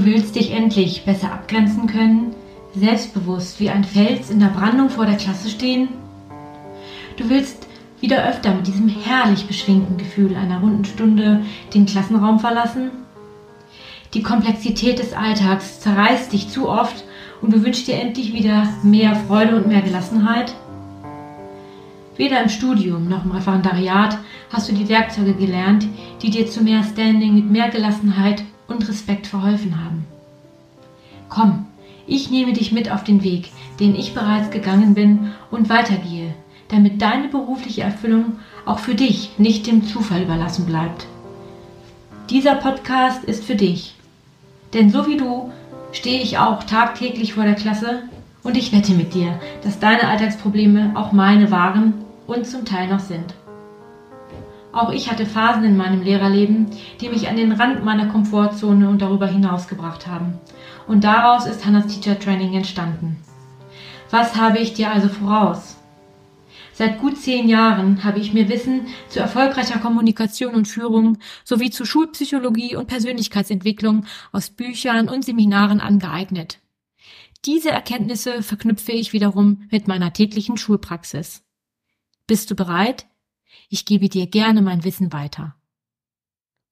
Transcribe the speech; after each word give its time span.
Du 0.00 0.06
willst 0.06 0.34
dich 0.34 0.52
endlich 0.52 1.04
besser 1.04 1.30
abgrenzen 1.30 1.86
können, 1.86 2.34
selbstbewusst 2.74 3.60
wie 3.60 3.68
ein 3.68 3.84
Fels 3.84 4.30
in 4.30 4.40
der 4.40 4.46
Brandung 4.46 4.88
vor 4.88 5.04
der 5.04 5.18
Klasse 5.18 5.50
stehen. 5.50 5.88
Du 7.18 7.28
willst 7.28 7.66
wieder 8.00 8.26
öfter 8.26 8.54
mit 8.54 8.66
diesem 8.66 8.88
herrlich 8.88 9.44
beschwingten 9.44 9.98
Gefühl 9.98 10.36
einer 10.36 10.60
runden 10.60 10.86
Stunde 10.86 11.42
den 11.74 11.84
Klassenraum 11.84 12.40
verlassen. 12.40 12.90
Die 14.14 14.22
Komplexität 14.22 14.98
des 14.98 15.12
Alltags 15.12 15.80
zerreißt 15.80 16.32
dich 16.32 16.48
zu 16.48 16.70
oft 16.70 17.04
und 17.42 17.52
du 17.52 17.62
wünschst 17.62 17.86
dir 17.86 18.00
endlich 18.00 18.32
wieder 18.32 18.72
mehr 18.82 19.14
Freude 19.14 19.54
und 19.56 19.66
mehr 19.66 19.82
Gelassenheit. 19.82 20.54
Weder 22.16 22.42
im 22.42 22.48
Studium 22.48 23.06
noch 23.06 23.26
im 23.26 23.32
Referendariat 23.32 24.16
hast 24.50 24.70
du 24.70 24.72
die 24.72 24.88
Werkzeuge 24.88 25.34
gelernt, 25.34 25.86
die 26.22 26.30
dir 26.30 26.46
zu 26.46 26.62
mehr 26.62 26.84
Standing 26.84 27.34
mit 27.34 27.50
mehr 27.50 27.68
Gelassenheit 27.68 28.44
und 28.70 28.88
Respekt 28.88 29.26
verholfen 29.26 29.84
haben. 29.84 30.06
Komm, 31.28 31.66
ich 32.06 32.30
nehme 32.30 32.52
dich 32.52 32.72
mit 32.72 32.90
auf 32.90 33.04
den 33.04 33.22
Weg, 33.22 33.50
den 33.78 33.94
ich 33.94 34.14
bereits 34.14 34.50
gegangen 34.50 34.94
bin 34.94 35.32
und 35.50 35.68
weitergehe, 35.68 36.34
damit 36.68 37.02
deine 37.02 37.28
berufliche 37.28 37.82
Erfüllung 37.82 38.38
auch 38.64 38.78
für 38.78 38.94
dich 38.94 39.38
nicht 39.38 39.66
dem 39.66 39.84
Zufall 39.84 40.22
überlassen 40.22 40.66
bleibt. 40.66 41.06
Dieser 42.30 42.54
Podcast 42.54 43.24
ist 43.24 43.44
für 43.44 43.56
dich. 43.56 43.94
Denn 44.72 44.90
so 44.90 45.06
wie 45.06 45.16
du 45.16 45.50
stehe 45.92 46.22
ich 46.22 46.38
auch 46.38 46.62
tagtäglich 46.64 47.34
vor 47.34 47.44
der 47.44 47.54
Klasse 47.54 48.04
und 48.42 48.56
ich 48.56 48.72
wette 48.72 48.92
mit 48.92 49.14
dir, 49.14 49.38
dass 49.64 49.80
deine 49.80 50.08
Alltagsprobleme 50.08 50.92
auch 50.94 51.12
meine 51.12 51.50
waren 51.50 51.94
und 52.26 52.46
zum 52.46 52.64
Teil 52.64 52.88
noch 52.88 53.00
sind. 53.00 53.34
Auch 54.72 54.90
ich 54.92 55.10
hatte 55.10 55.26
Phasen 55.26 55.64
in 55.64 55.76
meinem 55.76 56.02
Lehrerleben, 56.02 56.66
die 57.00 57.08
mich 57.08 57.28
an 57.28 57.36
den 57.36 57.52
Rand 57.52 57.84
meiner 57.84 58.06
Komfortzone 58.06 58.88
und 58.88 59.02
darüber 59.02 59.26
hinaus 59.26 59.66
gebracht 59.66 60.06
haben. 60.06 60.38
Und 60.86 61.04
daraus 61.04 61.46
ist 61.46 61.66
Hannas 61.66 61.88
Teacher 61.88 62.18
Training 62.18 62.54
entstanden. 62.54 63.16
Was 64.10 64.36
habe 64.36 64.58
ich 64.58 64.74
dir 64.74 64.90
also 64.90 65.08
voraus? 65.08 65.76
Seit 66.72 66.98
gut 66.98 67.18
zehn 67.18 67.48
Jahren 67.48 68.04
habe 68.04 68.20
ich 68.20 68.32
mir 68.32 68.48
Wissen 68.48 68.86
zu 69.08 69.20
erfolgreicher 69.20 69.78
Kommunikation 69.78 70.54
und 70.54 70.66
Führung 70.66 71.18
sowie 71.44 71.70
zu 71.70 71.84
Schulpsychologie 71.84 72.74
und 72.76 72.86
Persönlichkeitsentwicklung 72.86 74.06
aus 74.32 74.50
Büchern 74.50 75.08
und 75.08 75.24
Seminaren 75.24 75.80
angeeignet. 75.80 76.58
Diese 77.44 77.70
Erkenntnisse 77.70 78.42
verknüpfe 78.42 78.92
ich 78.92 79.12
wiederum 79.12 79.68
mit 79.70 79.88
meiner 79.88 80.12
täglichen 80.12 80.56
Schulpraxis. 80.56 81.42
Bist 82.26 82.50
du 82.50 82.54
bereit? 82.54 83.06
Ich 83.68 83.84
gebe 83.84 84.08
dir 84.08 84.26
gerne 84.26 84.62
mein 84.62 84.84
Wissen 84.84 85.12
weiter. 85.12 85.56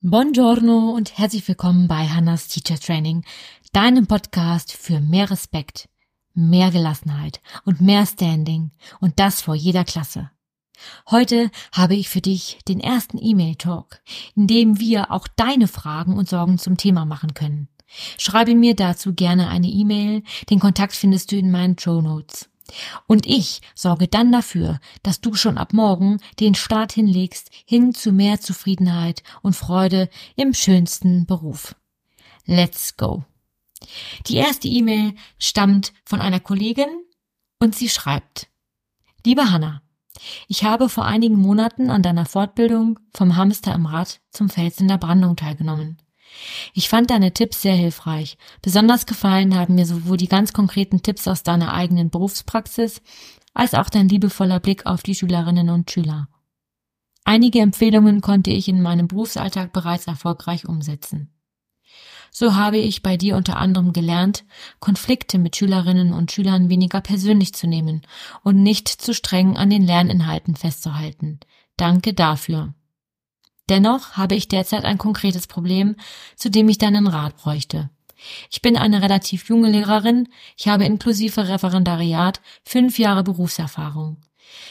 Buongiorno 0.00 0.90
und 0.90 1.18
herzlich 1.18 1.46
willkommen 1.48 1.88
bei 1.88 2.06
Hannas 2.06 2.48
Teacher 2.48 2.78
Training, 2.78 3.24
deinem 3.72 4.06
Podcast 4.06 4.72
für 4.72 5.00
mehr 5.00 5.30
Respekt, 5.30 5.88
mehr 6.34 6.70
Gelassenheit 6.70 7.40
und 7.64 7.80
mehr 7.80 8.06
Standing 8.06 8.70
und 9.00 9.18
das 9.18 9.40
vor 9.40 9.54
jeder 9.54 9.84
Klasse. 9.84 10.30
Heute 11.10 11.50
habe 11.72 11.96
ich 11.96 12.08
für 12.08 12.20
dich 12.20 12.58
den 12.68 12.78
ersten 12.78 13.18
E-Mail-Talk, 13.20 14.00
in 14.36 14.46
dem 14.46 14.78
wir 14.78 15.10
auch 15.10 15.26
deine 15.26 15.66
Fragen 15.66 16.16
und 16.16 16.28
Sorgen 16.28 16.58
zum 16.58 16.76
Thema 16.76 17.04
machen 17.04 17.34
können. 17.34 17.68
Schreibe 18.18 18.54
mir 18.54 18.76
dazu 18.76 19.14
gerne 19.14 19.48
eine 19.48 19.68
E-Mail, 19.68 20.22
den 20.50 20.60
Kontakt 20.60 20.94
findest 20.94 21.32
du 21.32 21.36
in 21.36 21.50
meinen 21.50 21.78
Show 21.78 22.00
Notes. 22.00 22.50
Und 23.06 23.27
ich 23.27 23.61
sorge 23.74 24.08
dann 24.08 24.30
dafür, 24.33 24.80
dass 25.02 25.20
du 25.20 25.34
schon 25.34 25.58
ab 25.58 25.72
morgen 25.72 26.19
den 26.41 26.55
Start 26.55 26.92
hinlegst 26.92 27.50
hin 27.64 27.94
zu 27.94 28.12
mehr 28.12 28.41
Zufriedenheit 28.41 29.22
und 29.42 29.55
Freude 29.55 30.08
im 30.36 30.55
schönsten 30.55 31.27
Beruf. 31.27 31.74
Let's 32.44 32.96
go. 32.96 33.24
Die 34.27 34.36
erste 34.36 34.68
E-Mail 34.68 35.14
stammt 35.39 35.92
von 36.05 36.20
einer 36.20 36.40
Kollegin 36.40 36.89
und 37.58 37.74
sie 37.74 37.89
schreibt, 37.89 38.48
Liebe 39.24 39.50
Hanna, 39.50 39.83
ich 40.48 40.64
habe 40.64 40.89
vor 40.89 41.05
einigen 41.05 41.36
Monaten 41.36 41.90
an 41.90 42.02
deiner 42.02 42.27
Fortbildung 42.27 42.98
vom 43.14 43.36
Hamster 43.36 43.74
im 43.74 43.86
Rad 43.86 44.20
zum 44.30 44.48
Fels 44.48 44.80
in 44.80 44.89
der 44.89 44.98
Brandung 44.98 45.36
teilgenommen. 45.36 45.98
Ich 46.74 46.89
fand 46.89 47.11
deine 47.11 47.33
Tipps 47.33 47.62
sehr 47.62 47.74
hilfreich. 47.74 48.39
Besonders 48.62 49.06
gefallen 49.06 49.56
haben 49.56 49.74
mir 49.74 49.86
sowohl 49.86 50.16
die 50.16 50.28
ganz 50.28 50.52
konkreten 50.52 51.02
Tipps 51.02 51.27
aus 51.28 51.42
deiner 51.42 51.72
eigenen 51.72 52.11
Berufspraxis 52.11 53.02
als 53.55 53.74
auch 53.74 53.90
dein 53.90 54.08
liebevoller 54.08 54.61
Blick 54.61 54.86
auf 54.86 55.02
die 55.02 55.14
Schülerinnen 55.14 55.70
und 55.70 55.90
Schüler. 55.90 56.28
Einige 57.24 57.61
Empfehlungen 57.61 58.20
konnte 58.20 58.50
ich 58.50 58.68
in 58.68 58.80
meinem 58.80 59.08
Berufsalltag 59.08 59.72
bereits 59.72 60.06
erfolgreich 60.06 60.67
umsetzen. 60.67 61.30
So 62.30 62.55
habe 62.55 62.78
ich 62.78 63.02
bei 63.02 63.17
dir 63.17 63.36
unter 63.36 63.56
anderem 63.56 63.92
gelernt, 63.92 64.44
Konflikte 64.80 65.38
mit 65.38 65.56
Schülerinnen 65.56 66.12
und 66.12 66.30
Schülern 66.30 66.68
weniger 66.68 67.00
persönlich 67.00 67.55
zu 67.55 67.67
nehmen 67.67 68.02
und 68.44 68.62
nicht 68.62 68.88
zu 68.88 69.12
streng 69.14 69.56
an 69.56 69.70
den 69.70 69.83
Lerninhalten 69.83 70.56
festzuhalten. 70.56 71.40
Danke 71.77 72.14
dafür. 72.14 72.74
Dennoch 73.68 74.12
habe 74.12 74.34
ich 74.34 74.48
derzeit 74.48 74.84
ein 74.84 74.98
konkretes 74.98 75.46
Problem, 75.46 75.96
zu 76.36 76.51
dem 76.51 76.68
ich 76.68 76.79
deinen 76.79 77.06
Rat 77.06 77.36
bräuchte. 77.36 77.90
Ich 78.51 78.62
bin 78.62 78.77
eine 78.77 79.02
relativ 79.02 79.48
junge 79.48 79.70
Lehrerin, 79.70 80.29
ich 80.56 80.68
habe 80.68 80.84
inklusive 80.84 81.48
Referendariat 81.48 82.40
fünf 82.64 82.98
Jahre 82.98 83.23
Berufserfahrung. 83.23 84.17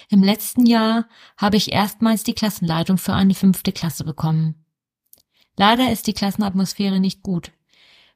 Im 0.09 0.23
letzten 0.23 0.65
Jahr 0.65 1.07
habe 1.37 1.55
ich 1.55 1.71
erstmals 1.71 2.23
die 2.23 2.33
Klassenleitung 2.33 2.97
für 2.97 3.13
eine 3.13 3.35
fünfte 3.35 3.71
Klasse 3.71 4.03
bekommen. 4.03 4.65
Leider 5.55 5.91
ist 5.91 6.07
die 6.07 6.13
Klassenatmosphäre 6.13 6.99
nicht 6.99 7.23
gut. 7.23 7.51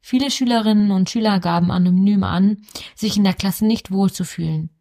Viele 0.02 0.32
Schülerinnen 0.32 0.92
und 0.92 1.10
Schüler 1.10 1.40
gaben 1.40 1.72
anonym 1.72 2.24
an, 2.24 2.66
sich 2.96 3.18
in 3.18 3.24
der 3.24 3.36
Klasse 3.36 3.66
nicht 3.66 3.92
wohlzufühlen. 3.92 4.72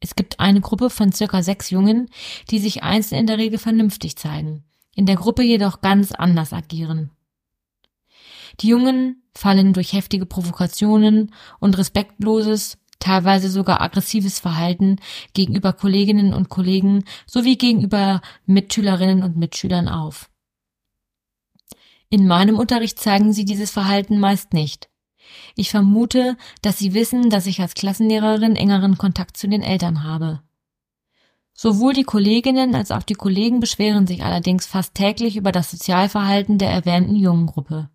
Es 0.00 0.14
gibt 0.14 0.38
eine 0.38 0.60
Gruppe 0.60 0.90
von 0.90 1.12
circa 1.12 1.42
sechs 1.42 1.70
Jungen, 1.70 2.08
die 2.50 2.60
sich 2.60 2.84
einzeln 2.84 3.18
in 3.18 3.26
der 3.26 3.38
Regel 3.38 3.58
vernünftig 3.58 4.16
zeigen 4.16 4.67
in 4.98 5.06
der 5.06 5.14
Gruppe 5.14 5.44
jedoch 5.44 5.80
ganz 5.80 6.10
anders 6.10 6.52
agieren. 6.52 7.12
Die 8.58 8.66
Jungen 8.66 9.22
fallen 9.32 9.72
durch 9.72 9.92
heftige 9.92 10.26
Provokationen 10.26 11.32
und 11.60 11.78
respektloses, 11.78 12.78
teilweise 12.98 13.48
sogar 13.48 13.80
aggressives 13.80 14.40
Verhalten 14.40 14.96
gegenüber 15.34 15.72
Kolleginnen 15.72 16.34
und 16.34 16.48
Kollegen 16.48 17.04
sowie 17.26 17.56
gegenüber 17.56 18.20
Mitschülerinnen 18.46 19.22
und 19.22 19.36
Mitschülern 19.36 19.86
auf. 19.86 20.30
In 22.10 22.26
meinem 22.26 22.58
Unterricht 22.58 22.98
zeigen 22.98 23.32
sie 23.32 23.44
dieses 23.44 23.70
Verhalten 23.70 24.18
meist 24.18 24.52
nicht. 24.52 24.90
Ich 25.54 25.70
vermute, 25.70 26.36
dass 26.60 26.76
sie 26.76 26.92
wissen, 26.92 27.30
dass 27.30 27.46
ich 27.46 27.60
als 27.60 27.74
Klassenlehrerin 27.74 28.56
engeren 28.56 28.98
Kontakt 28.98 29.36
zu 29.36 29.46
den 29.46 29.62
Eltern 29.62 30.02
habe. 30.02 30.42
Sowohl 31.60 31.92
die 31.92 32.04
Kolleginnen 32.04 32.76
als 32.76 32.92
auch 32.92 33.02
die 33.02 33.14
Kollegen 33.14 33.58
beschweren 33.58 34.06
sich 34.06 34.22
allerdings 34.22 34.64
fast 34.64 34.94
täglich 34.94 35.36
über 35.36 35.50
das 35.50 35.72
Sozialverhalten 35.72 36.56
der 36.56 36.70
erwähnten 36.70 37.16
Jungengruppe. 37.16 37.90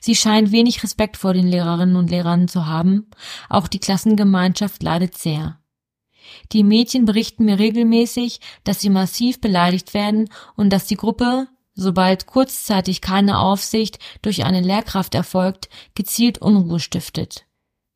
Sie 0.00 0.16
scheint 0.16 0.50
wenig 0.50 0.82
Respekt 0.82 1.16
vor 1.16 1.32
den 1.32 1.46
Lehrerinnen 1.46 1.94
und 1.94 2.10
Lehrern 2.10 2.48
zu 2.48 2.66
haben, 2.66 3.08
auch 3.48 3.68
die 3.68 3.78
Klassengemeinschaft 3.78 4.82
leidet 4.82 5.16
sehr. 5.16 5.60
Die 6.50 6.64
Mädchen 6.64 7.04
berichten 7.04 7.44
mir 7.44 7.60
regelmäßig, 7.60 8.40
dass 8.64 8.80
sie 8.80 8.90
massiv 8.90 9.40
beleidigt 9.40 9.94
werden 9.94 10.28
und 10.56 10.70
dass 10.70 10.88
die 10.88 10.96
Gruppe, 10.96 11.46
sobald 11.74 12.26
kurzzeitig 12.26 13.00
keine 13.00 13.38
Aufsicht 13.38 14.00
durch 14.22 14.44
eine 14.44 14.60
Lehrkraft 14.60 15.14
erfolgt, 15.14 15.68
gezielt 15.94 16.38
Unruhe 16.38 16.80
stiftet 16.80 17.45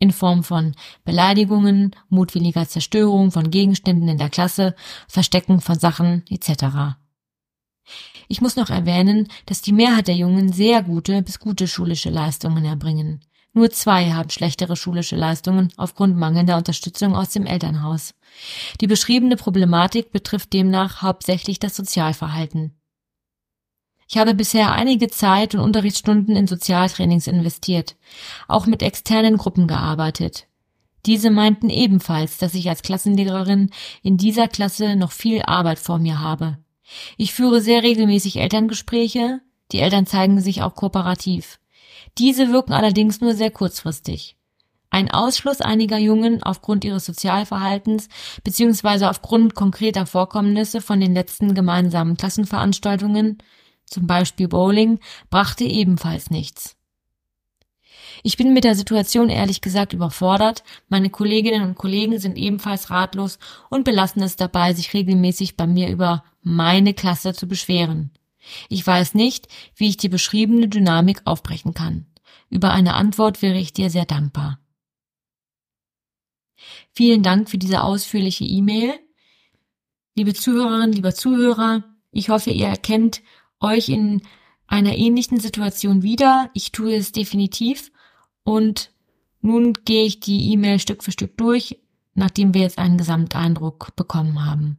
in 0.01 0.11
Form 0.11 0.43
von 0.43 0.75
Beleidigungen, 1.05 1.95
mutwilliger 2.09 2.67
Zerstörung 2.67 3.31
von 3.31 3.51
Gegenständen 3.51 4.09
in 4.09 4.19
der 4.19 4.31
Klasse, 4.31 4.75
Verstecken 5.07 5.61
von 5.61 5.79
Sachen 5.79 6.25
etc. 6.29 6.97
Ich 8.27 8.41
muss 8.41 8.57
noch 8.57 8.71
erwähnen, 8.71 9.29
dass 9.47 9.63
die 9.63 9.73
Mehrheit 9.73 10.09
der 10.09 10.17
Jungen 10.17 10.53
sehr 10.53 10.83
gute 10.83 11.23
bis 11.23 11.39
gute 11.39 11.69
schulische 11.69 12.11
Leistungen 12.11 12.65
erbringen. 12.65 13.21
Nur 13.53 13.71
zwei 13.71 14.13
haben 14.13 14.31
schlechtere 14.31 14.77
schulische 14.77 15.17
Leistungen 15.17 15.73
aufgrund 15.77 16.17
mangelnder 16.17 16.57
Unterstützung 16.57 17.15
aus 17.15 17.31
dem 17.31 17.47
Elternhaus. 17.47 18.15
Die 18.81 18.87
beschriebene 18.87 19.37
Problematik 19.37 20.13
betrifft 20.13 20.53
demnach 20.53 21.03
hauptsächlich 21.03 21.59
das 21.59 21.77
Sozialverhalten. 21.77 22.80
Ich 24.13 24.19
habe 24.19 24.35
bisher 24.35 24.73
einige 24.73 25.07
Zeit 25.07 25.55
und 25.55 25.61
Unterrichtsstunden 25.61 26.35
in 26.35 26.49
Sozialtrainings 26.49 27.29
investiert, 27.29 27.95
auch 28.49 28.67
mit 28.67 28.83
externen 28.83 29.37
Gruppen 29.37 29.69
gearbeitet. 29.69 30.49
Diese 31.07 31.31
meinten 31.31 31.71
ebenfalls, 31.71 32.37
dass 32.37 32.55
ich 32.55 32.69
als 32.69 32.83
Klassenlehrerin 32.83 33.71
in 34.03 34.17
dieser 34.17 34.49
Klasse 34.49 34.97
noch 34.97 35.13
viel 35.13 35.43
Arbeit 35.43 35.79
vor 35.79 36.01
mir 36.01 36.19
habe. 36.19 36.59
Ich 37.19 37.33
führe 37.33 37.61
sehr 37.61 37.85
regelmäßig 37.85 38.39
Elterngespräche, 38.39 39.43
die 39.71 39.79
Eltern 39.79 40.07
zeigen 40.07 40.41
sich 40.41 40.63
auch 40.63 40.75
kooperativ. 40.75 41.61
Diese 42.19 42.51
wirken 42.53 42.73
allerdings 42.73 43.21
nur 43.21 43.35
sehr 43.35 43.53
kurzfristig. 43.53 44.37
Ein 44.91 45.09
Ausschluss 45.09 45.61
einiger 45.61 45.99
Jungen 45.99 46.43
aufgrund 46.43 46.85
ihres 46.85 47.05
Sozialverhaltens 47.07 48.09
bzw. 48.43 49.05
aufgrund 49.05 49.55
konkreter 49.55 50.05
Vorkommnisse 50.05 50.81
von 50.81 50.99
den 50.99 51.15
letzten 51.15 51.55
gemeinsamen 51.55 52.17
Klassenveranstaltungen 52.17 53.39
zum 53.91 54.07
Beispiel 54.07 54.49
Bowling, 54.49 55.01
brachte 55.29 55.65
ebenfalls 55.65 56.31
nichts. 56.31 56.77
Ich 58.23 58.37
bin 58.37 58.53
mit 58.53 58.65
der 58.65 58.75
Situation 58.75 59.29
ehrlich 59.29 59.61
gesagt 59.61 59.93
überfordert. 59.93 60.63
Meine 60.89 61.11
Kolleginnen 61.11 61.63
und 61.63 61.75
Kollegen 61.75 62.19
sind 62.19 62.37
ebenfalls 62.37 62.91
ratlos 62.91 63.39
und 63.69 63.85
belassen 63.85 64.23
es 64.23 64.37
dabei, 64.37 64.75
sich 64.75 64.95
regelmäßig 64.95 65.57
bei 65.57 65.67
mir 65.67 65.89
über 65.89 66.25
meine 66.43 66.95
Klasse 66.95 67.35
zu 67.35 67.49
beschweren. 67.49 68.11
Ich 68.69 68.87
weiß 68.87 69.15
nicht, 69.15 69.49
wie 69.75 69.89
ich 69.89 69.97
die 69.97 70.09
beschriebene 70.09 70.69
Dynamik 70.69 71.23
aufbrechen 71.25 71.75
kann. 71.75 72.07
Über 72.49 72.73
eine 72.73 72.95
Antwort 72.95 73.43
wäre 73.43 73.59
ich 73.59 73.73
dir 73.73 73.91
sehr 73.91 74.07
dankbar. 74.07 74.59
Vielen 76.93 77.23
Dank 77.23 77.49
für 77.49 77.59
diese 77.59 77.83
ausführliche 77.83 78.45
E-Mail. 78.45 78.99
Liebe 80.15 80.35
Zuhörerinnen, 80.35 80.93
lieber 80.93 81.15
Zuhörer, 81.15 81.85
ich 82.11 82.29
hoffe, 82.29 82.51
ihr 82.51 82.67
erkennt 82.67 83.23
euch 83.61 83.89
in 83.89 84.23
einer 84.67 84.97
ähnlichen 84.97 85.41
Situation 85.41 86.03
wieder. 86.03 86.51
Ich 86.55 86.73
tue 86.73 86.95
es 86.95 87.13
definitiv 87.13 87.93
und 88.43 88.93
nun 89.41 89.73
gehe 89.85 90.05
ich 90.05 90.21
die 90.21 90.53
E-Mail 90.53 90.79
Stück 90.79 91.03
für 91.03 91.13
Stück 91.13 91.37
durch, 91.37 91.79
nachdem 92.15 92.55
wir 92.55 92.63
jetzt 92.63 92.79
einen 92.79 92.99
Gesamteindruck 92.99 93.95
bekommen 93.97 94.45
haben. 94.45 94.79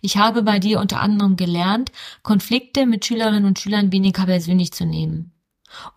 Ich 0.00 0.16
habe 0.16 0.42
bei 0.42 0.58
dir 0.58 0.80
unter 0.80 1.00
anderem 1.00 1.36
gelernt, 1.36 1.92
Konflikte 2.22 2.86
mit 2.86 3.04
Schülerinnen 3.04 3.44
und 3.44 3.58
Schülern 3.58 3.92
weniger 3.92 4.24
persönlich 4.24 4.72
zu 4.72 4.86
nehmen 4.86 5.32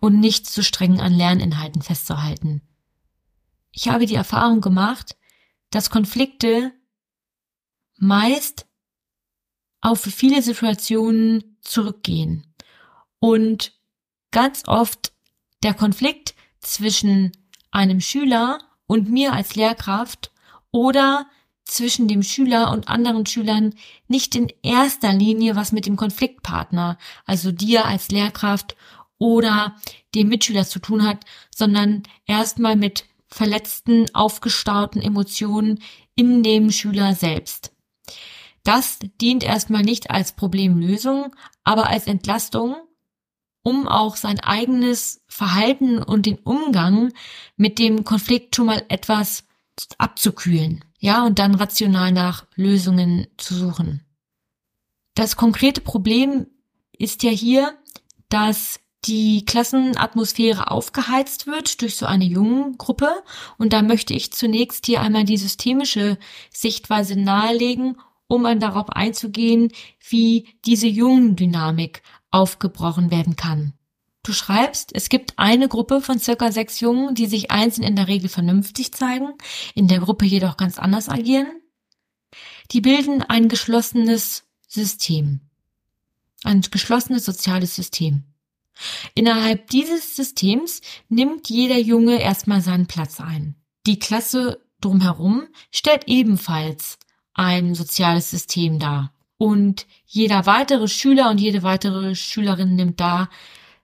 und 0.00 0.20
nicht 0.20 0.46
zu 0.46 0.62
streng 0.62 1.00
an 1.00 1.14
Lerninhalten 1.14 1.80
festzuhalten. 1.80 2.60
Ich 3.72 3.88
habe 3.88 4.06
die 4.06 4.16
Erfahrung 4.16 4.60
gemacht, 4.60 5.16
dass 5.70 5.90
Konflikte 5.90 6.72
meist 7.96 8.66
auf 9.80 10.00
viele 10.00 10.42
Situationen 10.42 11.56
zurückgehen 11.60 12.46
und 13.18 13.72
ganz 14.30 14.62
oft 14.66 15.12
der 15.62 15.74
Konflikt 15.74 16.34
zwischen 16.60 17.32
einem 17.70 18.00
Schüler 18.00 18.58
und 18.86 19.08
mir 19.08 19.32
als 19.32 19.54
Lehrkraft 19.54 20.32
oder 20.70 21.26
zwischen 21.64 22.08
dem 22.08 22.22
Schüler 22.22 22.72
und 22.72 22.88
anderen 22.88 23.26
Schülern 23.26 23.74
nicht 24.08 24.34
in 24.34 24.52
erster 24.62 25.12
Linie 25.12 25.56
was 25.56 25.72
mit 25.72 25.86
dem 25.86 25.96
Konfliktpartner, 25.96 26.98
also 27.24 27.52
dir 27.52 27.84
als 27.84 28.10
Lehrkraft 28.10 28.76
oder 29.18 29.76
dem 30.14 30.28
Mitschüler 30.28 30.64
zu 30.64 30.80
tun 30.80 31.06
hat, 31.06 31.24
sondern 31.54 32.02
erstmal 32.26 32.74
mit 32.74 33.04
verletzten, 33.28 34.12
aufgestauten 34.14 35.00
Emotionen 35.00 35.80
in 36.16 36.42
dem 36.42 36.72
Schüler 36.72 37.14
selbst. 37.14 37.72
Das 38.70 39.00
dient 39.20 39.42
erstmal 39.42 39.82
nicht 39.82 40.12
als 40.12 40.30
Problemlösung, 40.30 41.34
aber 41.64 41.88
als 41.88 42.06
Entlastung, 42.06 42.76
um 43.64 43.88
auch 43.88 44.14
sein 44.14 44.38
eigenes 44.38 45.24
Verhalten 45.26 46.00
und 46.00 46.24
den 46.24 46.38
Umgang 46.38 47.12
mit 47.56 47.80
dem 47.80 48.04
Konflikt 48.04 48.54
schon 48.54 48.66
mal 48.66 48.84
etwas 48.88 49.42
abzukühlen. 49.98 50.84
Ja, 51.00 51.26
und 51.26 51.40
dann 51.40 51.56
rational 51.56 52.12
nach 52.12 52.46
Lösungen 52.54 53.26
zu 53.38 53.56
suchen. 53.56 54.04
Das 55.16 55.34
konkrete 55.34 55.80
Problem 55.80 56.46
ist 56.96 57.24
ja 57.24 57.30
hier, 57.30 57.76
dass 58.28 58.78
die 59.04 59.44
Klassenatmosphäre 59.46 60.70
aufgeheizt 60.70 61.48
wird 61.48 61.82
durch 61.82 61.96
so 61.96 62.06
eine 62.06 62.24
jungen 62.24 62.78
Gruppe. 62.78 63.10
Und 63.58 63.72
da 63.72 63.82
möchte 63.82 64.14
ich 64.14 64.32
zunächst 64.32 64.86
hier 64.86 65.00
einmal 65.00 65.24
die 65.24 65.38
systemische 65.38 66.18
Sichtweise 66.52 67.18
nahelegen 67.18 67.96
um 68.30 68.44
dann 68.44 68.60
darauf 68.60 68.88
einzugehen, 68.90 69.72
wie 70.08 70.48
diese 70.64 70.86
jungen 70.86 71.36
Dynamik 71.36 72.02
aufgebrochen 72.30 73.10
werden 73.10 73.34
kann. 73.34 73.74
Du 74.22 74.32
schreibst, 74.32 74.94
es 74.94 75.08
gibt 75.08 75.38
eine 75.38 75.68
Gruppe 75.68 76.00
von 76.00 76.18
circa 76.18 76.52
sechs 76.52 76.78
Jungen, 76.78 77.14
die 77.14 77.26
sich 77.26 77.50
einzeln 77.50 77.84
in 77.84 77.96
der 77.96 78.06
Regel 78.06 78.28
vernünftig 78.28 78.92
zeigen, 78.92 79.32
in 79.74 79.88
der 79.88 79.98
Gruppe 79.98 80.26
jedoch 80.26 80.56
ganz 80.56 80.78
anders 80.78 81.08
agieren. 81.08 81.48
Die 82.70 82.80
bilden 82.80 83.22
ein 83.22 83.48
geschlossenes 83.48 84.44
System. 84.68 85.40
Ein 86.44 86.60
geschlossenes 86.60 87.24
soziales 87.24 87.74
System. 87.74 88.24
Innerhalb 89.14 89.68
dieses 89.70 90.14
Systems 90.14 90.82
nimmt 91.08 91.48
jeder 91.50 91.78
Junge 91.78 92.20
erstmal 92.20 92.60
seinen 92.60 92.86
Platz 92.86 93.20
ein. 93.20 93.56
Die 93.86 93.98
Klasse 93.98 94.64
drumherum 94.80 95.48
stellt 95.72 96.04
ebenfalls 96.06 96.99
ein 97.34 97.74
soziales 97.74 98.30
System 98.30 98.78
dar. 98.78 99.12
Und 99.38 99.86
jeder 100.06 100.46
weitere 100.46 100.88
Schüler 100.88 101.30
und 101.30 101.40
jede 101.40 101.62
weitere 101.62 102.14
Schülerin 102.14 102.76
nimmt 102.76 103.00
da 103.00 103.30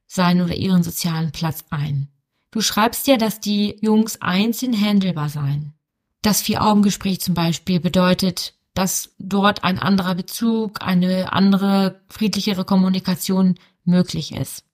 seinen 0.06 0.42
oder 0.42 0.54
ihren 0.54 0.82
sozialen 0.82 1.32
Platz 1.32 1.64
ein. 1.70 2.08
Du 2.50 2.60
schreibst 2.60 3.06
ja, 3.06 3.16
dass 3.16 3.40
die 3.40 3.76
Jungs 3.80 4.20
einzeln 4.20 4.78
handelbar 4.78 5.28
seien. 5.28 5.74
Das 6.22 6.42
Vier-Augen-Gespräch 6.42 7.20
zum 7.20 7.34
Beispiel 7.34 7.80
bedeutet, 7.80 8.54
dass 8.74 9.14
dort 9.18 9.64
ein 9.64 9.78
anderer 9.78 10.14
Bezug, 10.14 10.82
eine 10.82 11.32
andere, 11.32 12.02
friedlichere 12.08 12.64
Kommunikation 12.64 13.54
möglich 13.84 14.32
ist. 14.32 14.64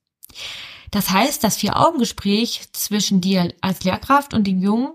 Das 0.91 1.11
heißt, 1.11 1.43
das 1.45 1.57
Vier-Augen-Gespräch 1.57 2.73
zwischen 2.73 3.21
dir 3.21 3.55
als 3.61 3.85
Lehrkraft 3.85 4.35
und 4.35 4.47
dem 4.47 4.61
Jungen 4.61 4.93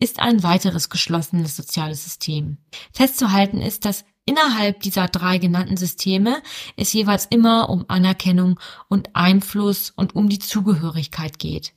ist 0.00 0.18
ein 0.18 0.42
weiteres 0.42 0.88
geschlossenes 0.88 1.56
soziales 1.56 2.02
System. 2.02 2.56
Festzuhalten 2.92 3.60
ist, 3.60 3.84
dass 3.84 4.04
innerhalb 4.24 4.80
dieser 4.80 5.08
drei 5.08 5.38
genannten 5.38 5.76
Systeme 5.76 6.42
es 6.76 6.92
jeweils 6.92 7.26
immer 7.26 7.68
um 7.68 7.84
Anerkennung 7.88 8.60
und 8.88 9.14
Einfluss 9.14 9.92
und 9.96 10.14
um 10.14 10.28
die 10.28 10.38
Zugehörigkeit 10.38 11.38
geht. 11.38 11.72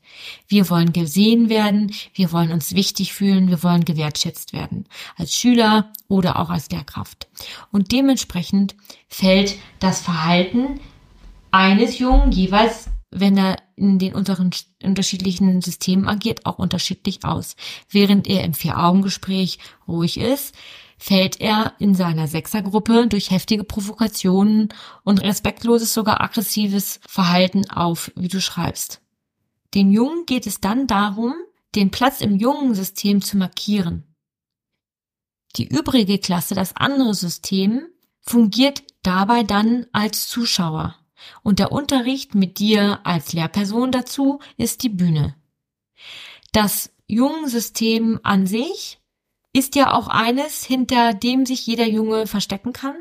Wir 0.47 0.69
wollen 0.69 0.93
gesehen 0.93 1.49
werden, 1.49 1.93
wir 2.13 2.31
wollen 2.31 2.51
uns 2.51 2.75
wichtig 2.75 3.13
fühlen, 3.13 3.49
wir 3.49 3.63
wollen 3.63 3.85
gewertschätzt 3.85 4.53
werden, 4.53 4.87
als 5.15 5.35
Schüler 5.35 5.91
oder 6.07 6.39
auch 6.39 6.49
als 6.49 6.69
Lehrkraft. 6.69 7.27
Und 7.71 7.91
dementsprechend 7.91 8.75
fällt 9.07 9.55
das 9.79 10.01
Verhalten 10.01 10.79
eines 11.51 11.99
Jungen 11.99 12.31
jeweils 12.31 12.87
wenn 13.15 13.37
er 13.37 13.57
in 13.75 13.99
den 13.99 14.13
unteren, 14.13 14.51
unterschiedlichen 14.83 15.61
Systemen 15.61 16.07
agiert, 16.07 16.45
auch 16.45 16.59
unterschiedlich 16.59 17.23
aus. 17.23 17.55
Während 17.89 18.27
er 18.27 18.43
im 18.43 18.53
Vier-Augen-Gespräch 18.53 19.59
ruhig 19.87 20.17
ist, 20.19 20.55
fällt 20.97 21.41
er 21.41 21.73
in 21.79 21.95
seiner 21.95 22.27
Sechsergruppe 22.27 23.07
durch 23.07 23.31
heftige 23.31 23.63
Provokationen 23.63 24.69
und 25.03 25.21
respektloses, 25.21 25.93
sogar 25.93 26.21
aggressives 26.21 26.99
Verhalten 27.07 27.69
auf, 27.69 28.11
wie 28.15 28.29
du 28.29 28.39
schreibst. 28.39 29.01
Den 29.73 29.91
Jungen 29.91 30.25
geht 30.25 30.47
es 30.47 30.61
dann 30.61 30.87
darum, 30.87 31.33
den 31.75 31.91
Platz 31.91 32.21
im 32.21 32.37
jungen 32.37 32.75
System 32.75 33.21
zu 33.21 33.37
markieren. 33.37 34.03
Die 35.55 35.67
übrige 35.67 36.19
Klasse, 36.19 36.55
das 36.55 36.75
andere 36.75 37.13
System, 37.13 37.87
fungiert 38.21 38.83
dabei 39.01 39.43
dann 39.43 39.85
als 39.91 40.27
Zuschauer. 40.27 40.95
Und 41.41 41.59
der 41.59 41.71
Unterricht 41.71 42.35
mit 42.35 42.59
dir 42.59 42.99
als 43.03 43.33
Lehrperson 43.33 43.91
dazu 43.91 44.39
ist 44.57 44.83
die 44.83 44.89
Bühne. 44.89 45.35
Das 46.51 46.91
Jungensystem 47.07 48.19
an 48.23 48.47
sich 48.47 48.99
ist 49.53 49.75
ja 49.75 49.93
auch 49.93 50.07
eines, 50.07 50.63
hinter 50.63 51.13
dem 51.13 51.45
sich 51.45 51.65
jeder 51.65 51.87
Junge 51.87 52.27
verstecken 52.27 52.73
kann. 52.73 52.95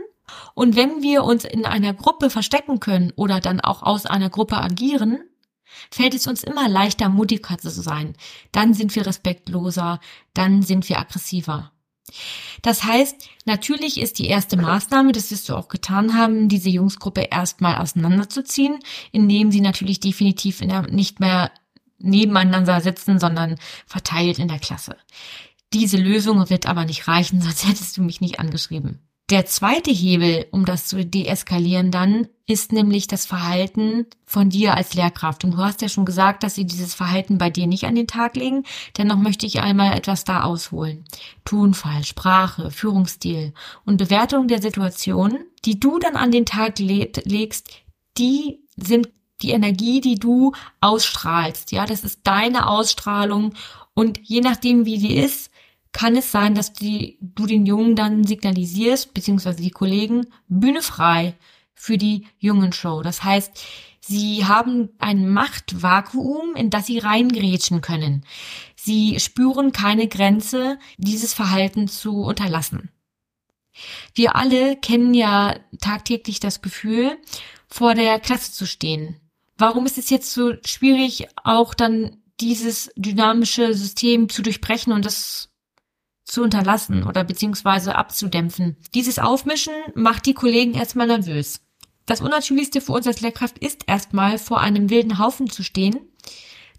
Und 0.55 0.77
wenn 0.77 1.03
wir 1.03 1.25
uns 1.25 1.45
in 1.45 1.67
einer 1.67 1.95
Gruppe 1.95 2.31
verstecken 2.31 2.81
können 2.81 3.13
oder 3.17 3.41
dann 3.41 3.61
auch 3.61 3.83
aus 3.83 4.07
einer 4.07 4.31
Gruppe 4.31 4.57
agieren, 4.57 5.25
fällt 5.91 6.15
es 6.15 6.27
uns 6.27 6.43
immer 6.43 6.69
leichter, 6.69 7.09
mutiger 7.09 7.59
zu 7.59 7.71
sein. 7.71 8.15
Dann 8.53 8.75
sind 8.75 8.95
wir 8.95 9.07
respektloser, 9.07 10.01
dann 10.35 10.63
sind 10.63 10.89
wir 10.89 10.99
aggressiver. 10.99 11.72
Das 12.63 12.85
heißt, 12.85 13.17
natürlich 13.45 14.01
ist 14.01 14.19
die 14.19 14.27
erste 14.27 14.57
Maßnahme, 14.57 15.13
das 15.13 15.31
wirst 15.31 15.49
du 15.49 15.55
auch 15.55 15.69
getan 15.69 16.15
haben, 16.15 16.49
diese 16.49 16.69
Jungsgruppe 16.69 17.23
erstmal 17.23 17.77
auseinanderzuziehen, 17.77 18.79
indem 19.11 19.51
sie 19.51 19.61
natürlich 19.61 20.01
definitiv 20.01 20.61
der, 20.61 20.83
nicht 20.83 21.21
mehr 21.21 21.51
nebeneinander 21.99 22.81
sitzen, 22.81 23.19
sondern 23.19 23.59
verteilt 23.87 24.39
in 24.39 24.49
der 24.49 24.59
Klasse. 24.59 24.97
Diese 25.73 25.97
Lösung 25.97 26.51
wird 26.51 26.67
aber 26.67 26.85
nicht 26.85 27.09
reichen, 27.09 27.41
sonst 27.43 27.67
hättest 27.67 27.97
du 27.97 28.03
mich 28.03 28.21
nicht 28.21 28.41
angeschrieben. 28.41 29.01
Der 29.31 29.47
zweite 29.47 29.91
Hebel, 29.91 30.47
um 30.51 30.67
das 30.67 30.87
zu 30.87 31.05
deeskalieren 31.05 31.91
dann, 31.91 32.29
ist 32.47 32.73
nämlich 32.73 33.07
das 33.07 33.25
Verhalten 33.25 34.07
von 34.27 34.51
dir 34.51 34.77
als 34.77 34.93
Lehrkraft. 34.95 35.45
Und 35.45 35.53
du 35.53 35.59
hast 35.59 35.81
ja 35.81 35.89
schon 35.89 36.05
gesagt, 36.05 36.43
dass 36.43 36.55
sie 36.55 36.67
dieses 36.67 36.93
Verhalten 36.93 37.39
bei 37.39 37.49
dir 37.49 37.67
nicht 37.67 37.85
an 37.85 37.95
den 37.95 38.07
Tag 38.07 38.37
legen. 38.37 38.65
Dennoch 38.99 39.17
möchte 39.17 39.47
ich 39.47 39.61
einmal 39.61 39.97
etwas 39.97 40.25
da 40.25 40.43
ausholen. 40.43 41.05
Tonfall, 41.45 42.05
Sprache, 42.05 42.71
Führungsstil 42.71 43.55
und 43.87 43.97
Bewertung 43.97 44.49
der 44.49 44.61
Situation, 44.61 45.39
die 45.65 45.81
du 45.81 45.99
dann 45.99 46.17
an 46.17 46.31
den 46.31 46.45
Tag 46.45 46.79
legst, 46.79 47.71
die 48.19 48.61
sind 48.77 49.09
die 49.41 49.51
Energie, 49.51 50.01
die 50.01 50.17
du 50.17 50.53
ausstrahlst. 50.81 51.73
Ja, 51.73 51.87
das 51.87 52.05
ist 52.05 52.21
deine 52.25 52.69
Ausstrahlung. 52.69 53.55
Und 53.95 54.21
je 54.23 54.41
nachdem, 54.41 54.85
wie 54.85 54.99
die 54.99 55.17
ist, 55.17 55.52
kann 55.93 56.17
es 56.17 56.33
sein, 56.33 56.55
dass 56.55 56.73
die, 56.73 57.19
du 57.21 57.47
den 57.47 57.67
Jungen 57.67 57.97
dann 57.97 58.25
signalisierst, 58.25 59.15
beziehungsweise 59.15 59.63
die 59.63 59.71
Kollegen, 59.71 60.27
Bühne 60.49 60.83
frei 60.83 61.35
für 61.75 61.99
die 61.99 62.27
jungen 62.39 62.73
Show. 62.73 63.03
Das 63.03 63.23
heißt, 63.23 63.53
sie 64.01 64.47
haben 64.47 64.91
ein 64.99 65.29
Machtvakuum, 65.29 66.55
in 66.57 66.71
das 66.71 66.87
sie 66.87 66.99
reingrätschen 66.99 67.83
können. 67.83 68.25
Sie 68.75 69.21
spüren 69.21 69.73
keine 69.73 70.09
Grenze, 70.09 70.79
dieses 70.97 71.35
Verhalten 71.35 71.89
zu 71.89 72.23
unterlassen. 72.23 72.91
Wir 74.15 74.37
alle 74.37 74.77
kennen 74.77 75.15
ja 75.15 75.57
tagtäglich 75.81 76.41
das 76.41 76.63
Gefühl, 76.63 77.17
vor 77.69 77.95
der 77.95 78.21
Klasse 78.21 78.53
zu 78.53 78.67
stehen. 78.67 79.21
Warum 79.57 79.87
ist 79.87 79.99
es 79.99 80.11
jetzt 80.11 80.33
so 80.33 80.55
schwierig, 80.65 81.29
auch 81.43 81.75
dann 81.75 82.23
dieses 82.41 82.91
dynamische 82.97 83.75
System 83.75 84.29
zu 84.29 84.43
durchbrechen 84.43 84.93
und 84.93 85.05
das 85.05 85.52
zu 86.33 86.43
unterlassen 86.43 87.05
oder 87.05 87.25
beziehungsweise 87.25 87.95
abzudämpfen? 87.95 88.77
Dieses 88.95 89.19
Aufmischen 89.19 89.75
macht 89.95 90.25
die 90.25 90.33
Kollegen 90.33 90.73
erstmal 90.73 91.07
nervös. 91.07 91.61
Das 92.07 92.23
Unnatürlichste 92.23 92.81
für 92.81 92.93
uns 92.93 93.07
als 93.07 93.21
Lehrkraft 93.21 93.59
ist 93.59 93.83
erstmal 93.87 94.39
vor 94.39 94.61
einem 94.61 94.89
wilden 94.89 95.19
Haufen 95.19 95.51
zu 95.51 95.63
stehen, 95.63 96.01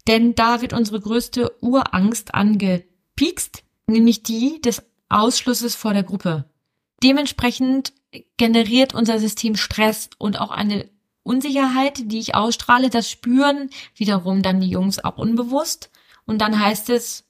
denn 0.08 0.34
da 0.34 0.60
wird 0.60 0.72
unsere 0.72 1.00
größte 1.00 1.52
Urangst 1.60 2.34
angepiekst, 2.34 3.62
nämlich 3.86 4.24
die 4.24 4.60
des 4.60 4.82
Ausschlusses 5.08 5.76
vor 5.76 5.94
der 5.94 6.02
Gruppe. 6.02 6.50
Dementsprechend 7.04 7.92
generiert 8.36 8.92
unser 8.92 9.20
System 9.20 9.54
Stress 9.54 10.10
und 10.18 10.40
auch 10.40 10.50
eine 10.50 10.90
Unsicherheit, 11.22 12.10
die 12.10 12.18
ich 12.18 12.34
ausstrahle. 12.34 12.90
Das 12.90 13.08
spüren 13.08 13.70
wiederum 13.94 14.42
dann 14.42 14.60
die 14.60 14.68
Jungs 14.68 15.02
auch 15.02 15.16
unbewusst. 15.16 15.90
Und 16.26 16.38
dann 16.38 16.58
heißt 16.58 16.90
es, 16.90 17.24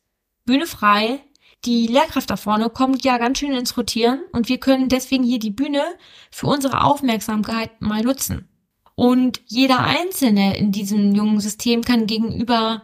Bühne 0.47 0.67
frei. 0.67 1.21
Die 1.65 1.87
Lehrkraft 1.87 2.29
da 2.29 2.37
vorne 2.37 2.69
kommt 2.69 3.05
ja 3.05 3.17
ganz 3.17 3.39
schön 3.39 3.53
ins 3.53 3.77
Rotieren 3.77 4.21
und 4.33 4.49
wir 4.49 4.59
können 4.59 4.89
deswegen 4.89 5.25
hier 5.25 5.39
die 5.39 5.51
Bühne 5.51 5.83
für 6.31 6.47
unsere 6.47 6.85
Aufmerksamkeit 6.85 7.81
mal 7.81 8.03
nutzen. 8.03 8.49
Und 8.95 9.41
jeder 9.47 9.81
Einzelne 9.81 10.57
in 10.57 10.73
diesem 10.73 11.15
jungen 11.15 11.41
System 11.41 11.83
kann 11.83 12.07
gegenüber 12.07 12.83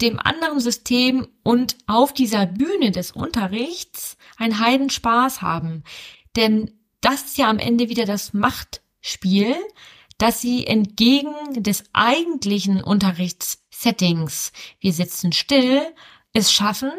dem 0.00 0.18
anderen 0.18 0.58
System 0.58 1.28
und 1.42 1.76
auf 1.86 2.12
dieser 2.12 2.46
Bühne 2.46 2.90
des 2.90 3.12
Unterrichts 3.12 4.16
einen 4.36 4.58
Heiden 4.58 4.90
Spaß 4.90 5.42
haben. 5.42 5.84
Denn 6.36 6.72
das 7.00 7.24
ist 7.26 7.38
ja 7.38 7.48
am 7.48 7.58
Ende 7.58 7.88
wieder 7.88 8.06
das 8.06 8.32
Machtspiel, 8.32 9.54
dass 10.18 10.40
sie 10.40 10.66
entgegen 10.66 11.34
des 11.54 11.84
eigentlichen 11.92 12.82
Unterrichtssettings, 12.82 14.52
wir 14.80 14.92
sitzen 14.92 15.32
still, 15.32 15.82
es 16.32 16.52
schaffen, 16.52 16.90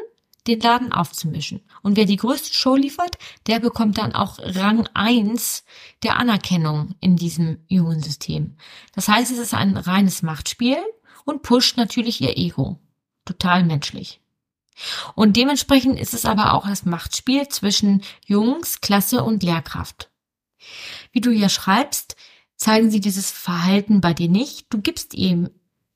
den 0.47 0.59
Laden 0.59 0.91
aufzumischen. 0.91 1.61
Und 1.81 1.97
wer 1.97 2.05
die 2.05 2.17
größte 2.17 2.53
Show 2.53 2.75
liefert, 2.75 3.17
der 3.47 3.59
bekommt 3.59 3.97
dann 3.97 4.13
auch 4.13 4.39
Rang 4.39 4.87
eins 4.93 5.63
der 6.03 6.17
Anerkennung 6.17 6.95
in 6.99 7.15
diesem 7.15 7.59
jungen 7.67 8.01
System. 8.01 8.57
Das 8.93 9.07
heißt, 9.07 9.31
es 9.31 9.39
ist 9.39 9.53
ein 9.53 9.77
reines 9.77 10.21
Machtspiel 10.21 10.77
und 11.25 11.41
pusht 11.41 11.77
natürlich 11.77 12.21
ihr 12.21 12.37
Ego 12.37 12.79
total 13.25 13.63
menschlich. 13.63 14.21
Und 15.15 15.37
dementsprechend 15.37 15.99
ist 15.99 16.13
es 16.13 16.25
aber 16.25 16.53
auch 16.53 16.67
das 16.67 16.85
Machtspiel 16.85 17.47
zwischen 17.47 18.03
Jungs, 18.25 18.81
Klasse 18.81 19.23
und 19.23 19.41
Lehrkraft. 19.41 20.11
Wie 21.11 21.21
du 21.21 21.31
hier 21.31 21.49
schreibst, 21.49 22.15
zeigen 22.57 22.91
sie 22.91 22.99
dieses 22.99 23.31
Verhalten 23.31 24.01
bei 24.01 24.13
dir 24.13 24.29
nicht, 24.29 24.67
du 24.69 24.81
gibst 24.81 25.13
ihm, 25.13 25.49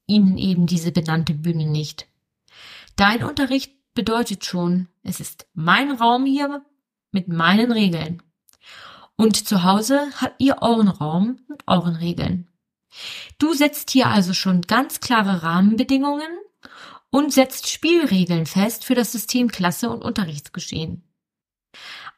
ihnen 0.08 0.38
eben 0.38 0.66
diese 0.66 0.92
benannte 0.92 1.34
Bühne 1.34 1.66
nicht. 1.66 2.08
Dein 2.96 3.24
Unterricht 3.24 3.74
bedeutet 4.00 4.46
schon, 4.46 4.88
es 5.04 5.20
ist 5.20 5.46
mein 5.54 5.92
Raum 5.92 6.26
hier 6.26 6.64
mit 7.12 7.28
meinen 7.28 7.74
Regeln. 7.74 8.24
Und 9.18 9.46
zu 9.46 9.64
Hause 9.64 10.10
habt 10.22 10.42
ihr 10.42 10.62
euren 10.62 10.88
Raum 10.88 11.42
mit 11.50 11.64
euren 11.68 11.98
Regeln. 11.98 12.48
Du 13.40 13.54
setzt 13.54 13.90
hier 13.90 14.08
also 14.08 14.34
schon 14.34 14.62
ganz 14.62 15.02
klare 15.02 15.44
Rahmenbedingungen 15.44 16.30
und 17.10 17.34
setzt 17.34 17.70
Spielregeln 17.70 18.46
fest 18.46 18.86
für 18.86 18.96
das 18.96 19.12
System 19.12 19.50
Klasse 19.50 19.90
und 19.90 20.02
Unterrichtsgeschehen. 20.02 21.04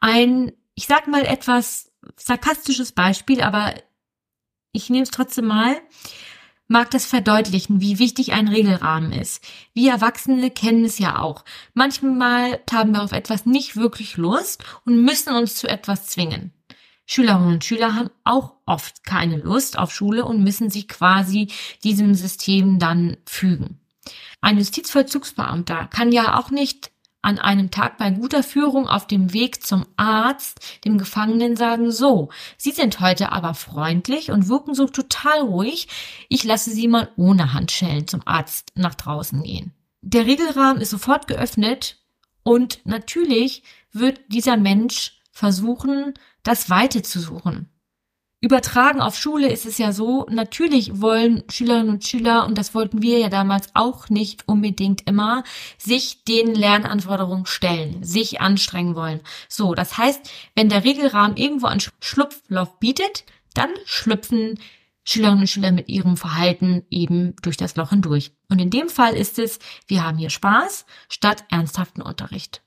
Ein, 0.01 0.51
ich 0.75 0.85
sag 0.85 1.07
mal 1.07 1.25
etwas 1.25 1.91
sarkastisches 2.15 2.91
Beispiel, 2.91 3.41
aber 3.41 3.73
ich 4.71 4.91
nehme 4.91 5.01
es 5.01 5.09
trotzdem 5.09 5.45
mal, 5.47 5.81
mag 6.71 6.89
das 6.89 7.05
verdeutlichen, 7.05 7.81
wie 7.81 7.99
wichtig 7.99 8.31
ein 8.31 8.47
Regelrahmen 8.47 9.11
ist. 9.11 9.43
Wir 9.73 9.91
Erwachsene 9.91 10.49
kennen 10.49 10.85
es 10.85 10.97
ja 10.97 11.19
auch. 11.19 11.43
Manchmal 11.73 12.61
haben 12.71 12.93
wir 12.93 13.03
auf 13.03 13.11
etwas 13.11 13.45
nicht 13.45 13.75
wirklich 13.75 14.17
Lust 14.17 14.63
und 14.85 15.03
müssen 15.03 15.35
uns 15.35 15.55
zu 15.55 15.67
etwas 15.67 16.07
zwingen. 16.07 16.53
Schülerinnen 17.05 17.55
und 17.55 17.65
Schüler 17.65 17.95
haben 17.95 18.09
auch 18.23 18.53
oft 18.65 19.03
keine 19.03 19.37
Lust 19.37 19.77
auf 19.77 19.91
Schule 19.93 20.23
und 20.23 20.43
müssen 20.43 20.69
sich 20.69 20.87
quasi 20.87 21.49
diesem 21.83 22.15
System 22.15 22.79
dann 22.79 23.17
fügen. 23.25 23.81
Ein 24.39 24.57
Justizvollzugsbeamter 24.57 25.87
kann 25.87 26.11
ja 26.11 26.39
auch 26.39 26.51
nicht 26.51 26.90
an 27.21 27.39
einem 27.39 27.71
Tag 27.71 27.97
bei 27.97 28.09
guter 28.09 28.43
Führung 28.43 28.87
auf 28.87 29.07
dem 29.07 29.33
Weg 29.33 29.63
zum 29.63 29.85
Arzt 29.97 30.59
dem 30.85 30.97
Gefangenen 30.97 31.55
sagen, 31.55 31.91
so, 31.91 32.29
Sie 32.57 32.71
sind 32.71 32.99
heute 32.99 33.31
aber 33.31 33.53
freundlich 33.53 34.31
und 34.31 34.47
wirken 34.47 34.73
so 34.73 34.87
total 34.87 35.41
ruhig, 35.41 35.87
ich 36.29 36.43
lasse 36.43 36.71
Sie 36.71 36.87
mal 36.87 37.09
ohne 37.15 37.53
Handschellen 37.53 38.07
zum 38.07 38.21
Arzt 38.25 38.71
nach 38.75 38.95
draußen 38.95 39.43
gehen. 39.43 39.73
Der 40.01 40.25
Regelrahmen 40.25 40.81
ist 40.81 40.89
sofort 40.89 41.27
geöffnet 41.27 41.97
und 42.43 42.79
natürlich 42.85 43.63
wird 43.91 44.19
dieser 44.29 44.57
Mensch 44.57 45.19
versuchen, 45.31 46.13
das 46.43 46.69
Weite 46.69 47.03
zu 47.03 47.19
suchen. 47.19 47.70
Übertragen 48.43 49.01
auf 49.01 49.15
Schule 49.15 49.51
ist 49.51 49.67
es 49.67 49.77
ja 49.77 49.93
so, 49.93 50.25
natürlich 50.27 50.99
wollen 50.99 51.43
Schülerinnen 51.47 51.89
und 51.89 52.07
Schüler, 52.07 52.47
und 52.47 52.57
das 52.57 52.73
wollten 52.73 53.03
wir 53.03 53.19
ja 53.19 53.29
damals 53.29 53.69
auch 53.75 54.09
nicht 54.09 54.47
unbedingt 54.47 55.07
immer, 55.07 55.43
sich 55.77 56.23
den 56.23 56.55
Lernanforderungen 56.55 57.45
stellen, 57.45 58.03
sich 58.03 58.41
anstrengen 58.41 58.95
wollen. 58.95 59.21
So, 59.47 59.75
das 59.75 59.99
heißt, 59.99 60.27
wenn 60.55 60.69
der 60.69 60.83
Regelrahmen 60.83 61.37
irgendwo 61.37 61.67
einen 61.67 61.81
Schlupfloch 62.01 62.79
bietet, 62.79 63.25
dann 63.53 63.69
schlüpfen 63.85 64.59
Schülerinnen 65.03 65.41
und 65.41 65.47
Schüler 65.47 65.71
mit 65.71 65.87
ihrem 65.87 66.17
Verhalten 66.17 66.83
eben 66.89 67.35
durch 67.43 67.57
das 67.57 67.75
Loch 67.75 67.91
hindurch. 67.91 68.31
Und 68.49 68.59
in 68.59 68.71
dem 68.71 68.89
Fall 68.89 69.13
ist 69.13 69.37
es, 69.37 69.59
wir 69.85 70.03
haben 70.03 70.17
hier 70.17 70.31
Spaß 70.31 70.87
statt 71.09 71.43
ernsthaften 71.49 72.01
Unterricht. 72.01 72.63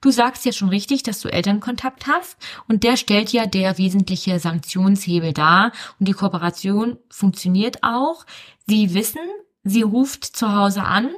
Du 0.00 0.10
sagst 0.10 0.44
ja 0.44 0.52
schon 0.52 0.68
richtig, 0.68 1.02
dass 1.02 1.20
du 1.20 1.28
Elternkontakt 1.28 2.06
hast 2.06 2.36
und 2.68 2.84
der 2.84 2.96
stellt 2.96 3.32
ja 3.32 3.46
der 3.46 3.78
wesentliche 3.78 4.38
Sanktionshebel 4.38 5.32
dar 5.32 5.72
und 5.98 6.06
die 6.06 6.12
Kooperation 6.12 6.98
funktioniert 7.10 7.82
auch. 7.82 8.24
Sie 8.66 8.94
wissen, 8.94 9.20
sie 9.64 9.82
ruft 9.82 10.24
zu 10.24 10.54
Hause 10.54 10.84
an 10.84 11.10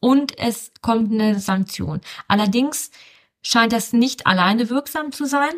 und 0.00 0.38
es 0.38 0.72
kommt 0.82 1.12
eine 1.12 1.40
Sanktion. 1.40 2.00
Allerdings 2.28 2.90
scheint 3.42 3.72
das 3.72 3.92
nicht 3.92 4.26
alleine 4.26 4.68
wirksam 4.70 5.12
zu 5.12 5.24
sein. 5.24 5.52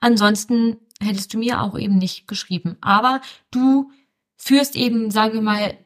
Ansonsten 0.00 0.78
hättest 1.00 1.32
du 1.34 1.38
mir 1.38 1.62
auch 1.62 1.78
eben 1.78 1.98
nicht 1.98 2.28
geschrieben. 2.28 2.76
Aber 2.80 3.20
du 3.50 3.90
führst 4.36 4.76
eben, 4.76 5.10
sagen 5.10 5.34
wir 5.34 5.42
mal, 5.42 5.78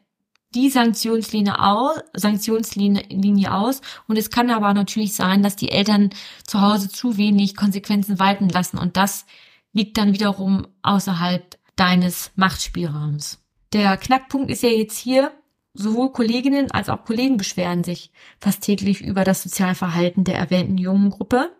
die 0.55 0.69
Sanktionslinie 0.69 1.59
aus, 1.59 1.99
Sanktionslinie 2.13 3.53
aus. 3.53 3.81
Und 4.07 4.17
es 4.17 4.29
kann 4.29 4.49
aber 4.49 4.73
natürlich 4.73 5.13
sein, 5.13 5.43
dass 5.43 5.55
die 5.55 5.71
Eltern 5.71 6.09
zu 6.45 6.61
Hause 6.61 6.89
zu 6.89 7.17
wenig 7.17 7.55
Konsequenzen 7.55 8.19
walten 8.19 8.49
lassen. 8.49 8.77
Und 8.77 8.97
das 8.97 9.25
liegt 9.73 9.97
dann 9.97 10.13
wiederum 10.13 10.67
außerhalb 10.81 11.57
deines 11.75 12.31
Machtspielraums. 12.35 13.39
Der 13.73 13.97
Knackpunkt 13.97 14.49
ist 14.49 14.63
ja 14.63 14.69
jetzt 14.69 14.97
hier, 14.97 15.31
sowohl 15.73 16.11
Kolleginnen 16.11 16.71
als 16.71 16.89
auch 16.89 17.05
Kollegen 17.05 17.37
beschweren 17.37 17.83
sich 17.83 18.11
fast 18.39 18.61
täglich 18.63 19.01
über 19.01 19.23
das 19.23 19.43
Sozialverhalten 19.43 20.23
der 20.23 20.35
erwähnten 20.35 20.77
jungen 20.77 21.11
Gruppe. 21.11 21.51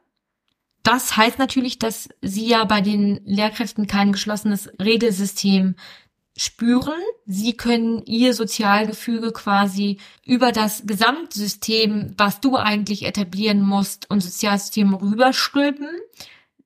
Das 0.82 1.16
heißt 1.16 1.38
natürlich, 1.38 1.78
dass 1.78 2.10
sie 2.22 2.48
ja 2.48 2.66
bei 2.66 2.82
den 2.82 3.22
Lehrkräften 3.26 3.86
kein 3.86 4.12
geschlossenes 4.12 4.72
Regelsystem 4.82 5.76
spüren. 6.40 7.02
Sie 7.26 7.54
können 7.54 8.02
ihr 8.06 8.34
Sozialgefüge 8.34 9.32
quasi 9.32 9.98
über 10.26 10.52
das 10.52 10.84
Gesamtsystem, 10.86 12.14
was 12.18 12.40
du 12.40 12.56
eigentlich 12.56 13.06
etablieren 13.06 13.62
musst, 13.62 14.10
und 14.10 14.22
Sozialsystem 14.22 14.94
rüberstülpen. 14.94 15.90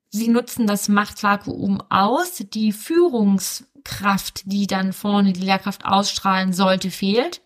Sie 0.10 0.28
nutzen 0.28 0.68
das 0.68 0.90
Machtvakuum 0.90 1.82
aus. 1.90 2.44
Die 2.54 2.72
Führungskraft, 2.72 4.44
die 4.46 4.68
dann 4.68 4.94
vorne 4.94 5.34
die 5.34 5.42
Lehrkraft 5.42 5.86
ausstrahlen 5.86 6.54
sollte, 6.54 6.92
fehlt. 6.92 7.42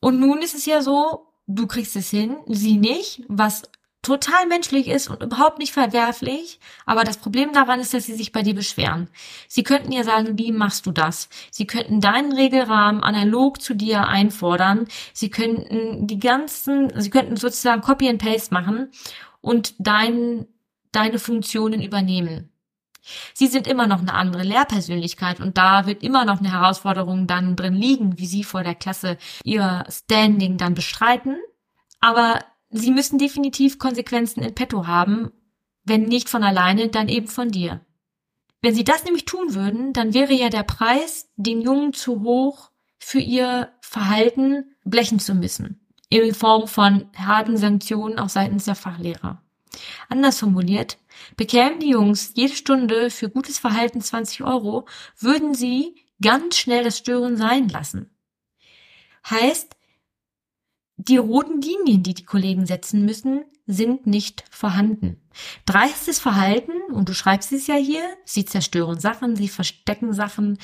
Und 0.00 0.20
nun 0.20 0.38
ist 0.38 0.54
es 0.54 0.66
ja 0.66 0.82
so, 0.82 1.26
du 1.48 1.66
kriegst 1.66 1.96
es 1.96 2.10
hin, 2.10 2.36
sie 2.46 2.76
nicht, 2.76 3.22
was 3.28 3.62
total 4.02 4.46
menschlich 4.46 4.88
ist 4.88 5.08
und 5.08 5.22
überhaupt 5.22 5.58
nicht 5.58 5.72
verwerflich. 5.72 6.58
Aber 6.84 7.04
das 7.04 7.16
Problem 7.16 7.52
daran 7.52 7.80
ist, 7.80 7.94
dass 7.94 8.04
sie 8.04 8.14
sich 8.14 8.32
bei 8.32 8.42
dir 8.42 8.54
beschweren. 8.54 9.08
Sie 9.48 9.62
könnten 9.62 9.92
ja 9.92 10.02
sagen, 10.02 10.38
wie 10.38 10.52
machst 10.52 10.86
du 10.86 10.90
das? 10.90 11.28
Sie 11.50 11.66
könnten 11.66 12.00
deinen 12.00 12.32
Regelrahmen 12.32 13.02
analog 13.02 13.62
zu 13.62 13.74
dir 13.74 14.08
einfordern. 14.08 14.86
Sie 15.12 15.30
könnten 15.30 16.06
die 16.06 16.18
ganzen, 16.18 16.92
sie 17.00 17.10
könnten 17.10 17.36
sozusagen 17.36 17.82
Copy 17.82 18.08
and 18.08 18.20
Paste 18.20 18.52
machen 18.52 18.90
und 19.40 19.74
dein, 19.78 20.46
deine 20.90 21.18
Funktionen 21.18 21.80
übernehmen. 21.80 22.48
Sie 23.34 23.48
sind 23.48 23.66
immer 23.66 23.86
noch 23.86 24.00
eine 24.00 24.14
andere 24.14 24.42
Lehrpersönlichkeit 24.42 25.40
und 25.40 25.58
da 25.58 25.86
wird 25.86 26.02
immer 26.02 26.24
noch 26.24 26.38
eine 26.38 26.52
Herausforderung 26.52 27.26
dann 27.26 27.56
drin 27.56 27.74
liegen, 27.74 28.18
wie 28.18 28.26
Sie 28.26 28.44
vor 28.44 28.62
der 28.62 28.76
Klasse 28.76 29.18
Ihr 29.44 29.84
Standing 29.88 30.56
dann 30.56 30.74
bestreiten. 30.74 31.36
Aber 32.00 32.38
Sie 32.72 32.90
müssen 32.90 33.18
definitiv 33.18 33.78
Konsequenzen 33.78 34.42
in 34.42 34.54
petto 34.54 34.86
haben, 34.86 35.30
wenn 35.84 36.02
nicht 36.02 36.28
von 36.28 36.42
alleine, 36.42 36.88
dann 36.88 37.08
eben 37.08 37.28
von 37.28 37.50
dir. 37.50 37.84
Wenn 38.62 38.74
Sie 38.74 38.84
das 38.84 39.04
nämlich 39.04 39.24
tun 39.24 39.54
würden, 39.54 39.92
dann 39.92 40.14
wäre 40.14 40.32
ja 40.32 40.48
der 40.48 40.62
Preis 40.62 41.28
den 41.36 41.60
Jungen 41.60 41.92
zu 41.92 42.22
hoch 42.22 42.70
für 42.98 43.18
ihr 43.18 43.72
Verhalten 43.80 44.76
blechen 44.84 45.18
zu 45.18 45.34
müssen. 45.34 45.86
In 46.08 46.34
Form 46.34 46.68
von 46.68 47.10
harten 47.16 47.56
Sanktionen 47.56 48.18
auch 48.18 48.28
seitens 48.28 48.64
der 48.64 48.74
Fachlehrer. 48.74 49.42
Anders 50.08 50.38
formuliert, 50.38 50.98
bekämen 51.36 51.80
die 51.80 51.90
Jungs 51.90 52.32
jede 52.36 52.54
Stunde 52.54 53.10
für 53.10 53.28
gutes 53.28 53.58
Verhalten 53.58 54.00
20 54.00 54.44
Euro, 54.44 54.86
würden 55.18 55.54
sie 55.54 55.96
ganz 56.20 56.56
schnell 56.56 56.84
das 56.84 56.98
Stören 56.98 57.36
sein 57.36 57.68
lassen. 57.68 58.10
Heißt, 59.28 59.74
die 61.08 61.16
roten 61.16 61.60
Linien, 61.60 62.02
die 62.02 62.14
die 62.14 62.24
Kollegen 62.24 62.66
setzen 62.66 63.04
müssen, 63.04 63.44
sind 63.66 64.06
nicht 64.06 64.44
vorhanden. 64.50 65.16
Dreistes 65.64 66.18
Verhalten, 66.18 66.72
und 66.92 67.08
du 67.08 67.14
schreibst 67.14 67.52
es 67.52 67.66
ja 67.66 67.76
hier, 67.76 68.02
sie 68.24 68.44
zerstören 68.44 69.00
Sachen, 69.00 69.36
sie 69.36 69.48
verstecken 69.48 70.12
Sachen. 70.12 70.58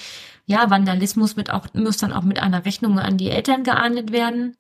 Ja, 0.47 0.71
Vandalismus 0.71 1.37
mit 1.37 1.51
auch, 1.51 1.73
muss 1.75 1.97
dann 1.97 2.13
auch 2.13 2.23
mit 2.23 2.41
einer 2.41 2.65
Rechnung 2.65 2.99
an 2.99 3.17
die 3.17 3.31
Eltern 3.31 3.65
geahndet 3.65 4.13
werden. 4.13 4.57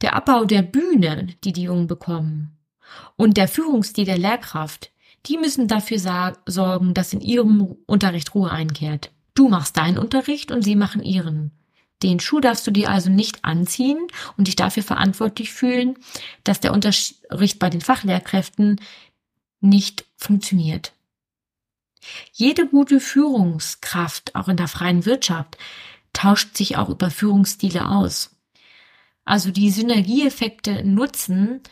Der 0.00 0.14
Abbau 0.14 0.44
der 0.44 0.62
Bühne, 0.62 1.28
die 1.44 1.52
die 1.52 1.64
Jungen 1.64 1.86
bekommen. 1.86 2.58
Und 3.16 3.36
der 3.36 3.48
Führungsstil 3.48 4.04
der 4.04 4.18
Lehrkraft, 4.18 4.90
die 5.26 5.38
müssen 5.38 5.68
dafür 5.68 6.34
sorgen, 6.46 6.94
dass 6.94 7.12
in 7.12 7.20
ihrem 7.20 7.76
Unterricht 7.86 8.34
Ruhe 8.34 8.50
einkehrt. 8.50 9.10
Du 9.34 9.48
machst 9.48 9.76
deinen 9.76 9.98
Unterricht 9.98 10.50
und 10.50 10.62
sie 10.62 10.76
machen 10.76 11.02
ihren. 11.02 11.52
Den 12.04 12.20
Schuh 12.20 12.40
darfst 12.40 12.66
du 12.66 12.70
dir 12.70 12.90
also 12.90 13.08
nicht 13.08 13.46
anziehen 13.46 13.98
und 14.36 14.46
dich 14.46 14.56
dafür 14.56 14.82
verantwortlich 14.82 15.52
fühlen, 15.52 15.96
dass 16.44 16.60
der 16.60 16.74
Unterricht 16.74 17.58
bei 17.58 17.70
den 17.70 17.80
Fachlehrkräften 17.80 18.78
nicht 19.60 20.04
funktioniert. 20.14 20.92
Jede 22.32 22.66
gute 22.66 23.00
Führungskraft, 23.00 24.34
auch 24.34 24.48
in 24.48 24.58
der 24.58 24.68
freien 24.68 25.06
Wirtschaft, 25.06 25.56
tauscht 26.12 26.58
sich 26.58 26.76
auch 26.76 26.90
über 26.90 27.10
Führungsstile 27.10 27.88
aus. 27.88 28.36
Also 29.24 29.50
die 29.50 29.70
Synergieeffekte 29.70 30.84
nutzen, 30.84 31.62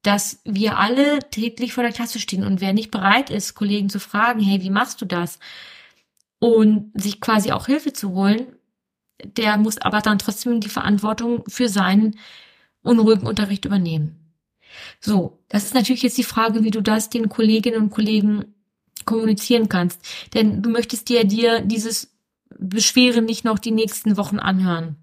dass 0.00 0.40
wir 0.44 0.78
alle 0.78 1.18
täglich 1.30 1.74
vor 1.74 1.84
der 1.84 1.92
Klasse 1.92 2.18
stehen 2.18 2.44
und 2.44 2.62
wer 2.62 2.72
nicht 2.72 2.90
bereit 2.90 3.28
ist, 3.28 3.54
Kollegen 3.54 3.90
zu 3.90 4.00
fragen, 4.00 4.40
hey, 4.40 4.62
wie 4.62 4.70
machst 4.70 5.02
du 5.02 5.04
das? 5.04 5.38
Und 6.38 6.90
sich 6.94 7.20
quasi 7.20 7.52
auch 7.52 7.66
Hilfe 7.66 7.92
zu 7.92 8.12
holen, 8.12 8.56
der 9.24 9.56
muss 9.56 9.78
aber 9.78 10.00
dann 10.00 10.18
trotzdem 10.18 10.60
die 10.60 10.68
Verantwortung 10.68 11.44
für 11.48 11.68
seinen 11.68 12.18
unruhigen 12.82 13.26
Unterricht 13.26 13.64
übernehmen. 13.64 14.34
So, 15.00 15.38
das 15.48 15.64
ist 15.64 15.74
natürlich 15.74 16.02
jetzt 16.02 16.18
die 16.18 16.24
Frage, 16.24 16.64
wie 16.64 16.70
du 16.70 16.80
das 16.80 17.10
den 17.10 17.28
Kolleginnen 17.28 17.82
und 17.82 17.90
Kollegen 17.90 18.54
kommunizieren 19.04 19.68
kannst. 19.68 20.00
Denn 20.34 20.62
du 20.62 20.70
möchtest 20.70 21.08
dir 21.08 21.24
dir 21.24 21.60
dieses 21.60 22.14
Beschweren 22.58 23.24
nicht 23.24 23.44
noch 23.44 23.58
die 23.58 23.70
nächsten 23.70 24.16
Wochen 24.16 24.38
anhören. 24.38 24.96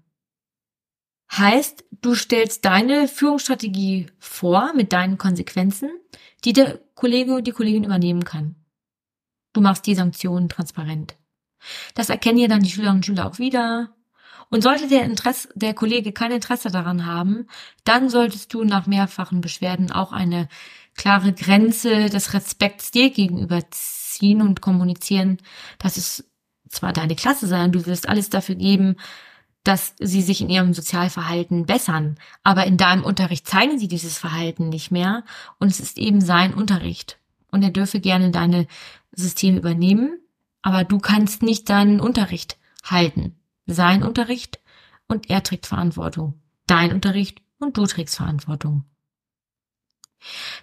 Heißt, 1.32 1.84
du 2.00 2.14
stellst 2.14 2.64
deine 2.64 3.06
Führungsstrategie 3.06 4.06
vor 4.18 4.72
mit 4.74 4.92
deinen 4.92 5.16
Konsequenzen, 5.16 5.90
die 6.44 6.52
der 6.52 6.80
Kollege 6.94 7.36
und 7.36 7.46
die 7.46 7.52
Kollegin 7.52 7.84
übernehmen 7.84 8.24
kann. 8.24 8.56
Du 9.52 9.60
machst 9.60 9.86
die 9.86 9.94
Sanktionen 9.94 10.48
transparent. 10.48 11.16
Das 11.94 12.08
erkennen 12.08 12.38
ja 12.38 12.48
dann 12.48 12.62
die 12.62 12.70
Schülerinnen 12.70 12.98
und 12.98 13.06
Schüler 13.06 13.26
auch 13.26 13.38
wieder. 13.38 13.94
Und 14.50 14.62
sollte 14.62 14.88
der 14.88 15.04
Interesse, 15.04 15.48
der 15.54 15.74
Kollege 15.74 16.12
kein 16.12 16.32
Interesse 16.32 16.70
daran 16.70 17.06
haben, 17.06 17.46
dann 17.84 18.10
solltest 18.10 18.52
du 18.52 18.64
nach 18.64 18.86
mehrfachen 18.86 19.40
Beschwerden 19.40 19.92
auch 19.92 20.12
eine 20.12 20.48
klare 20.96 21.32
Grenze 21.32 22.10
des 22.10 22.34
Respekts 22.34 22.90
dir 22.90 23.10
gegenüber 23.10 23.62
ziehen 23.70 24.42
und 24.42 24.60
kommunizieren, 24.60 25.38
dass 25.78 25.96
es 25.96 26.24
zwar 26.68 26.92
deine 26.92 27.14
Klasse 27.14 27.46
sei 27.46 27.64
und 27.64 27.72
du 27.72 27.86
wirst 27.86 28.08
alles 28.08 28.28
dafür 28.28 28.56
geben, 28.56 28.96
dass 29.62 29.94
sie 30.00 30.22
sich 30.22 30.40
in 30.40 30.50
ihrem 30.50 30.74
Sozialverhalten 30.74 31.66
bessern, 31.66 32.16
aber 32.42 32.66
in 32.66 32.76
deinem 32.76 33.04
Unterricht 33.04 33.46
zeigen 33.46 33.78
sie 33.78 33.88
dieses 33.88 34.18
Verhalten 34.18 34.68
nicht 34.68 34.90
mehr 34.90 35.22
und 35.58 35.68
es 35.68 35.80
ist 35.80 35.98
eben 35.98 36.20
sein 36.20 36.54
Unterricht. 36.54 37.18
Und 37.52 37.62
er 37.62 37.70
dürfe 37.70 38.00
gerne 38.00 38.30
deine 38.30 38.66
Systeme 39.12 39.58
übernehmen, 39.58 40.18
aber 40.62 40.84
du 40.84 40.98
kannst 40.98 41.42
nicht 41.42 41.68
deinen 41.68 42.00
Unterricht 42.00 42.58
halten 42.84 43.39
sein 43.74 44.02
Unterricht 44.02 44.60
und 45.08 45.30
er 45.30 45.42
trägt 45.42 45.66
Verantwortung. 45.66 46.40
Dein 46.66 46.92
Unterricht 46.92 47.42
und 47.58 47.76
du 47.76 47.86
trägst 47.86 48.16
Verantwortung. 48.16 48.84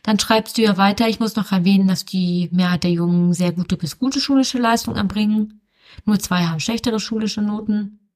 Dann 0.04 0.20
schreibst 0.20 0.58
du 0.58 0.62
ja 0.62 0.78
weiter, 0.78 1.08
ich 1.08 1.20
muss 1.20 1.36
noch 1.36 1.52
erwähnen, 1.52 1.88
dass 1.88 2.06
die 2.06 2.50
Mehrheit 2.52 2.84
der 2.84 2.92
Jungen 2.92 3.34
sehr 3.34 3.52
gute 3.52 3.76
bis 3.78 4.00
gute 4.00 4.20
schulische 4.20 4.60
Leistungen 4.60 4.98
erbringen. 4.98 5.62
Nur 6.06 6.20
zwei 6.20 6.46
haben 6.46 6.60
schlechtere 6.60 7.00
schulische 7.00 7.42
Noten. 7.42 8.12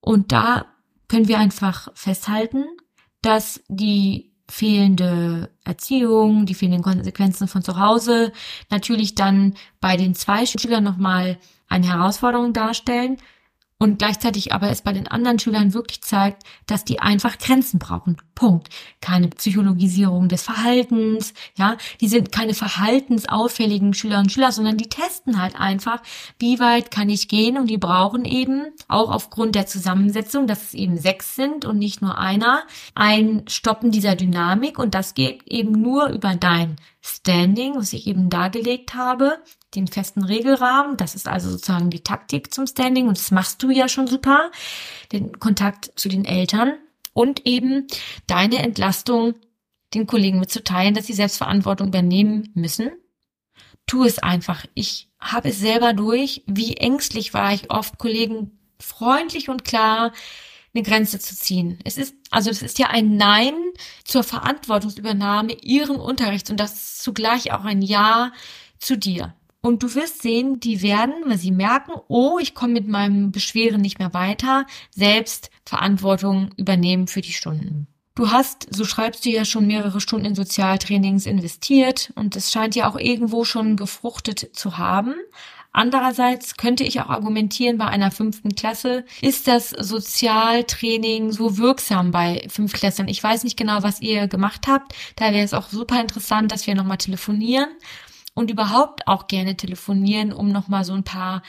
Und 0.00 0.32
da 0.32 0.66
können 1.08 1.28
wir 1.28 1.38
einfach 1.38 1.88
festhalten, 1.94 2.64
dass 3.20 3.62
die 3.68 4.32
fehlende 4.48 5.50
Erziehung, 5.64 6.46
die 6.46 6.54
fehlenden 6.54 6.82
Konsequenzen 6.82 7.46
von 7.46 7.62
zu 7.62 7.78
Hause 7.78 8.32
natürlich 8.70 9.14
dann 9.14 9.54
bei 9.80 9.96
den 9.96 10.14
zwei 10.14 10.46
Schülern 10.46 10.82
nochmal 10.82 11.38
eine 11.68 11.86
Herausforderung 11.86 12.52
darstellen, 12.52 13.18
und 13.80 13.98
gleichzeitig 13.98 14.52
aber 14.52 14.68
es 14.68 14.82
bei 14.82 14.92
den 14.92 15.08
anderen 15.08 15.38
Schülern 15.38 15.72
wirklich 15.72 16.02
zeigt, 16.02 16.44
dass 16.66 16.84
die 16.84 17.00
einfach 17.00 17.38
Grenzen 17.38 17.78
brauchen. 17.78 18.18
Punkt. 18.34 18.68
Keine 19.00 19.28
Psychologisierung 19.28 20.28
des 20.28 20.42
Verhaltens, 20.42 21.32
ja, 21.56 21.78
die 22.00 22.08
sind 22.08 22.30
keine 22.30 22.52
verhaltensauffälligen 22.52 23.94
Schülerinnen 23.94 24.26
und 24.26 24.32
Schüler, 24.32 24.52
sondern 24.52 24.76
die 24.76 24.88
testen 24.88 25.40
halt 25.40 25.58
einfach, 25.58 26.02
wie 26.38 26.60
weit 26.60 26.90
kann 26.90 27.08
ich 27.08 27.28
gehen 27.28 27.56
und 27.56 27.68
die 27.68 27.78
brauchen 27.78 28.26
eben 28.26 28.66
auch 28.86 29.10
aufgrund 29.10 29.54
der 29.54 29.66
Zusammensetzung, 29.66 30.46
dass 30.46 30.62
es 30.62 30.74
eben 30.74 30.98
sechs 30.98 31.34
sind 31.34 31.64
und 31.64 31.78
nicht 31.78 32.02
nur 32.02 32.18
einer, 32.18 32.62
ein 32.94 33.44
Stoppen 33.48 33.90
dieser 33.90 34.14
Dynamik 34.14 34.78
und 34.78 34.94
das 34.94 35.14
geht 35.14 35.42
eben 35.46 35.72
nur 35.72 36.08
über 36.08 36.34
dein 36.34 36.76
Standing, 37.00 37.76
was 37.76 37.94
ich 37.94 38.06
eben 38.06 38.28
dargelegt 38.28 38.94
habe, 38.94 39.38
den 39.74 39.86
festen 39.86 40.24
Regelrahmen. 40.24 40.96
Das 40.96 41.14
ist 41.14 41.28
also 41.28 41.50
sozusagen 41.50 41.90
die 41.90 42.02
Taktik 42.02 42.52
zum 42.52 42.66
Standing 42.66 43.08
und 43.08 43.16
das 43.16 43.30
machst 43.30 43.62
du 43.62 43.70
ja 43.70 43.88
schon 43.88 44.06
super. 44.06 44.50
Den 45.12 45.38
Kontakt 45.38 45.92
zu 45.96 46.08
den 46.08 46.24
Eltern 46.24 46.74
und 47.12 47.46
eben 47.46 47.86
deine 48.26 48.58
Entlastung 48.58 49.34
den 49.94 50.06
Kollegen 50.06 50.38
mitzuteilen, 50.38 50.94
dass 50.94 51.06
sie 51.06 51.14
Selbstverantwortung 51.14 51.88
übernehmen 51.88 52.50
müssen. 52.54 52.90
Tu 53.86 54.04
es 54.04 54.18
einfach. 54.20 54.64
Ich 54.74 55.08
habe 55.18 55.48
es 55.48 55.58
selber 55.58 55.92
durch. 55.92 56.42
Wie 56.46 56.76
ängstlich 56.76 57.34
war 57.34 57.52
ich 57.52 57.70
oft, 57.70 57.98
Kollegen 57.98 58.58
freundlich 58.78 59.48
und 59.48 59.64
klar 59.64 60.12
eine 60.72 60.84
Grenze 60.84 61.18
zu 61.18 61.34
ziehen. 61.34 61.78
Es 61.84 61.98
ist, 61.98 62.14
also 62.30 62.50
es 62.50 62.62
ist 62.62 62.78
ja 62.78 62.88
ein 62.88 63.16
Nein 63.16 63.54
zur 64.04 64.22
Verantwortungsübernahme 64.22 65.54
ihren 65.54 65.96
Unterrichts 65.96 66.50
und 66.50 66.60
das 66.60 66.98
zugleich 66.98 67.52
auch 67.52 67.64
ein 67.64 67.82
Ja 67.82 68.32
zu 68.78 68.96
dir. 68.96 69.34
Und 69.62 69.82
du 69.82 69.94
wirst 69.94 70.22
sehen, 70.22 70.58
die 70.58 70.82
werden, 70.82 71.14
weil 71.26 71.38
sie 71.38 71.50
merken, 71.50 71.92
oh, 72.08 72.38
ich 72.40 72.54
komme 72.54 72.72
mit 72.74 72.88
meinem 72.88 73.30
Beschweren 73.30 73.80
nicht 73.80 73.98
mehr 73.98 74.14
weiter, 74.14 74.66
selbst 74.90 75.50
Verantwortung 75.66 76.50
übernehmen 76.56 77.06
für 77.06 77.20
die 77.20 77.32
Stunden. 77.32 77.86
Du 78.14 78.30
hast, 78.30 78.66
so 78.70 78.84
schreibst 78.84 79.24
du 79.24 79.30
ja 79.30 79.44
schon 79.44 79.66
mehrere 79.66 80.00
Stunden 80.00 80.26
in 80.26 80.34
Sozialtrainings 80.34 81.26
investiert 81.26 82.12
und 82.16 82.36
es 82.36 82.50
scheint 82.50 82.74
ja 82.74 82.90
auch 82.90 82.96
irgendwo 82.96 83.44
schon 83.44 83.76
gefruchtet 83.76 84.50
zu 84.54 84.78
haben. 84.78 85.14
Andererseits 85.72 86.56
könnte 86.56 86.82
ich 86.82 87.00
auch 87.00 87.08
argumentieren, 87.08 87.78
bei 87.78 87.86
einer 87.86 88.10
fünften 88.10 88.56
Klasse 88.56 89.04
ist 89.20 89.46
das 89.46 89.70
Sozialtraining 89.70 91.30
so 91.30 91.58
wirksam 91.58 92.10
bei 92.10 92.44
Fünftklässlern. 92.48 93.06
Ich 93.06 93.22
weiß 93.22 93.44
nicht 93.44 93.56
genau, 93.56 93.82
was 93.84 94.00
ihr 94.00 94.26
gemacht 94.26 94.66
habt. 94.66 94.94
Da 95.14 95.26
wäre 95.26 95.44
es 95.44 95.54
auch 95.54 95.68
super 95.68 96.00
interessant, 96.00 96.50
dass 96.50 96.66
wir 96.66 96.74
nochmal 96.74 96.98
telefonieren 96.98 97.68
und 98.40 98.50
überhaupt 98.50 99.06
auch 99.06 99.28
gerne 99.28 99.56
telefonieren, 99.56 100.32
um 100.32 100.50
nochmal 100.50 100.84
so 100.84 100.94
ein 100.94 101.04
paar 101.04 101.42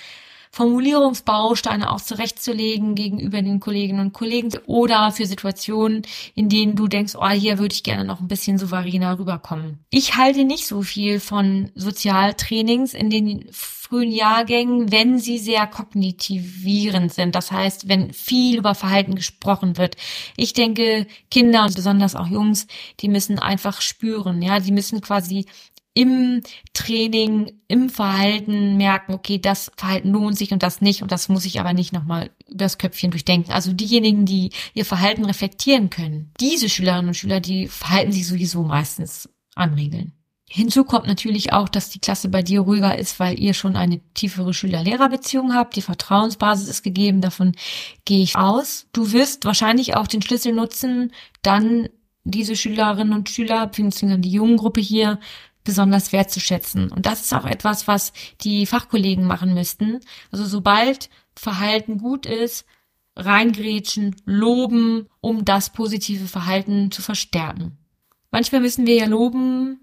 Formulierungsbausteine 0.54 1.90
auch 1.90 2.02
zurechtzulegen 2.02 2.94
gegenüber 2.94 3.42
den 3.42 3.62
Kolleginnen 3.62 4.02
und 4.02 4.14
Kollegen 4.14 4.52
oder 4.66 5.12
für 5.12 5.26
Situationen, 5.26 6.02
in 6.36 6.50
denen 6.50 6.76
du 6.76 6.90
denkst, 6.90 7.16
oh, 7.16 7.30
hier 7.30 7.58
würde 7.58 7.74
ich 7.74 7.84
gerne 7.84 8.04
noch 8.04 8.20
ein 8.20 8.28
bisschen 8.28 8.58
souveräner 8.58 9.18
rüberkommen. 9.18 9.80
Ich 9.90 10.18
halte 10.18 10.44
nicht 10.44 10.68
so 10.68 10.82
viel 10.82 11.22
von 11.22 11.72
Sozialtrainings 11.76 12.94
in 12.94 13.10
den 13.10 13.48
frühen 13.52 14.12
Jahrgängen, 14.12 14.92
wenn 14.92 15.20
sie 15.20 15.38
sehr 15.38 15.68
kognitivierend 15.68 17.14
sind. 17.14 17.36
Das 17.36 17.52
heißt, 17.52 17.88
wenn 17.88 18.14
viel 18.14 18.58
über 18.58 18.76
Verhalten 18.76 19.16
gesprochen 19.16 19.78
wird. 19.78 19.96
Ich 20.36 20.52
denke, 20.52 21.08
Kinder 21.30 21.64
und 21.64 21.76
besonders 21.76 22.16
auch 22.16 22.28
Jungs, 22.28 22.68
die 23.00 23.10
müssen 23.10 23.40
einfach 23.40 23.82
spüren, 23.82 24.42
ja, 24.42 24.60
die 24.60 24.72
müssen 24.72 25.00
quasi 25.00 25.46
im 25.94 26.42
Training, 26.74 27.52
im 27.68 27.90
Verhalten 27.90 28.78
merken, 28.78 29.14
okay, 29.14 29.40
das 29.40 29.72
Verhalten 29.76 30.12
lohnt 30.12 30.38
sich 30.38 30.54
und 30.54 30.64
das 30.64 30.82
nicht 30.82 31.02
und 31.02 31.12
das 31.12 31.28
muss 31.28 31.46
ich 31.46 31.60
aber 31.60 31.74
nicht 31.74 31.92
nochmal 31.92 32.30
übers 32.48 32.78
Köpfchen 32.78 33.12
durchdenken. 33.12 33.52
Also 33.52 33.74
diejenigen, 33.74 34.26
die 34.26 34.52
ihr 34.74 34.86
Verhalten 34.86 35.26
reflektieren 35.26 35.90
können, 35.90 36.32
diese 36.40 36.70
Schülerinnen 36.70 37.10
und 37.10 37.16
Schüler, 37.16 37.42
die 37.42 37.68
verhalten 37.68 38.14
sich 38.14 38.26
sowieso 38.26 38.64
meistens 38.64 39.30
an 39.56 39.74
Regeln. 39.74 40.14
Hinzu 40.54 40.84
kommt 40.84 41.08
natürlich 41.08 41.54
auch, 41.54 41.70
dass 41.70 41.90
die 41.90 42.00
Klasse 42.00 42.28
bei 42.28 42.42
dir 42.42 42.60
ruhiger 42.62 42.98
ist, 42.98 43.22
weil 43.22 43.40
ihr 43.40 43.54
schon 43.54 43.78
eine 43.78 44.02
tiefere 44.14 44.54
Schüler-Lehrer-Beziehung 44.54 45.54
habt. 45.54 45.78
Die 45.78 45.82
Vertrauensbasis 45.82 46.68
ist 46.68 46.84
gegeben, 46.84 47.22
davon 47.22 47.54
gehe 48.04 48.22
ich 48.22 48.36
aus. 48.36 48.86
Du 48.92 49.14
wirst 49.14 49.46
wahrscheinlich 49.46 49.96
auch 49.96 50.08
den 50.08 50.22
Schlüssel 50.22 50.52
nutzen, 50.52 51.14
dann 51.42 51.88
diese 52.26 52.58
Schülerinnen 52.58 53.14
und 53.14 53.30
Schüler, 53.30 53.66
beziehungsweise 53.68 54.20
die 54.20 54.32
jungen 54.32 54.58
Gruppe 54.58 54.82
hier, 54.82 55.20
besonders 55.64 56.12
wertzuschätzen. 56.12 56.92
Und 56.92 57.06
das 57.06 57.22
ist 57.22 57.34
auch 57.34 57.46
etwas, 57.46 57.88
was 57.88 58.14
die 58.42 58.66
Fachkollegen 58.66 59.26
machen 59.26 59.54
müssten. 59.54 60.00
Also 60.32 60.46
sobald 60.46 61.10
Verhalten 61.36 61.98
gut 61.98 62.26
ist, 62.26 62.66
reingrätschen, 63.16 64.16
loben, 64.26 65.08
um 65.20 65.46
das 65.46 65.72
positive 65.72 66.28
Verhalten 66.28 66.92
zu 66.92 67.02
verstärken. 67.02 67.78
Manchmal 68.32 68.62
müssen 68.62 68.86
wir 68.86 68.96
ja 68.96 69.06
loben, 69.06 69.80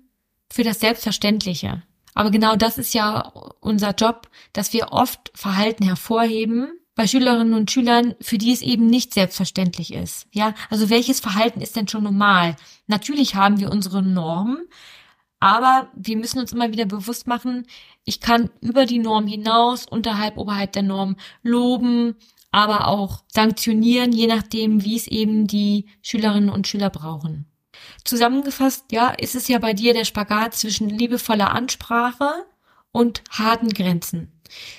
für 0.51 0.65
das 0.65 0.81
Selbstverständliche. 0.81 1.83
Aber 2.15 2.31
genau 2.31 2.57
das 2.57 2.79
ist 2.79 2.95
ja 2.95 3.31
unser 3.61 3.95
Job, 3.95 4.29
dass 4.53 4.73
wir 4.73 4.93
oft 4.93 5.31
Verhalten 5.35 5.85
hervorheben 5.85 6.69
bei 6.95 7.07
Schülerinnen 7.07 7.55
und 7.55 7.71
Schülern, 7.71 8.17
für 8.21 8.39
die 8.39 8.53
es 8.53 8.63
eben 8.63 8.87
nicht 8.87 9.15
selbstverständlich 9.15 9.93
ist. 9.93 10.27
Ja, 10.33 10.55
also 10.69 10.91
welches 10.91 11.21
Verhalten 11.21 11.61
ist 11.61 11.77
denn 11.77 11.87
schon 11.87 12.03
normal? 12.03 12.57
Natürlich 12.89 13.37
haben 13.37 13.61
wir 13.61 13.71
unsere 13.71 14.03
Normen, 14.03 14.67
aber 15.41 15.89
wir 15.95 16.17
müssen 16.17 16.39
uns 16.39 16.53
immer 16.53 16.73
wieder 16.73 16.87
bewusst 16.87 17.27
machen, 17.27 17.67
ich 18.05 18.21
kann 18.21 18.51
über 18.61 18.87
die 18.87 18.99
Norm 18.99 19.27
hinaus, 19.27 19.87
unterhalb, 19.87 20.37
oberhalb 20.37 20.73
der 20.73 20.83
Norm 20.83 21.17
loben, 21.43 22.17
aber 22.51 22.89
auch 22.89 23.23
sanktionieren, 23.29 24.13
je 24.13 24.27
nachdem, 24.27 24.85
wie 24.85 24.97
es 24.97 25.07
eben 25.07 25.47
die 25.47 25.87
Schülerinnen 26.03 26.51
und 26.51 26.67
Schüler 26.67 26.91
brauchen. 26.91 27.47
Zusammengefasst, 28.05 28.87
ja, 28.91 29.11
ist 29.11 29.35
es 29.35 29.49
ja 29.49 29.59
bei 29.59 29.75
dir 29.75 29.93
der 29.93 30.05
Spagat 30.05 30.55
zwischen 30.55 30.89
liebevoller 30.89 31.53
Ansprache 31.53 32.47
und 32.99 33.23
harten 33.31 33.69
Grenzen. 33.69 34.33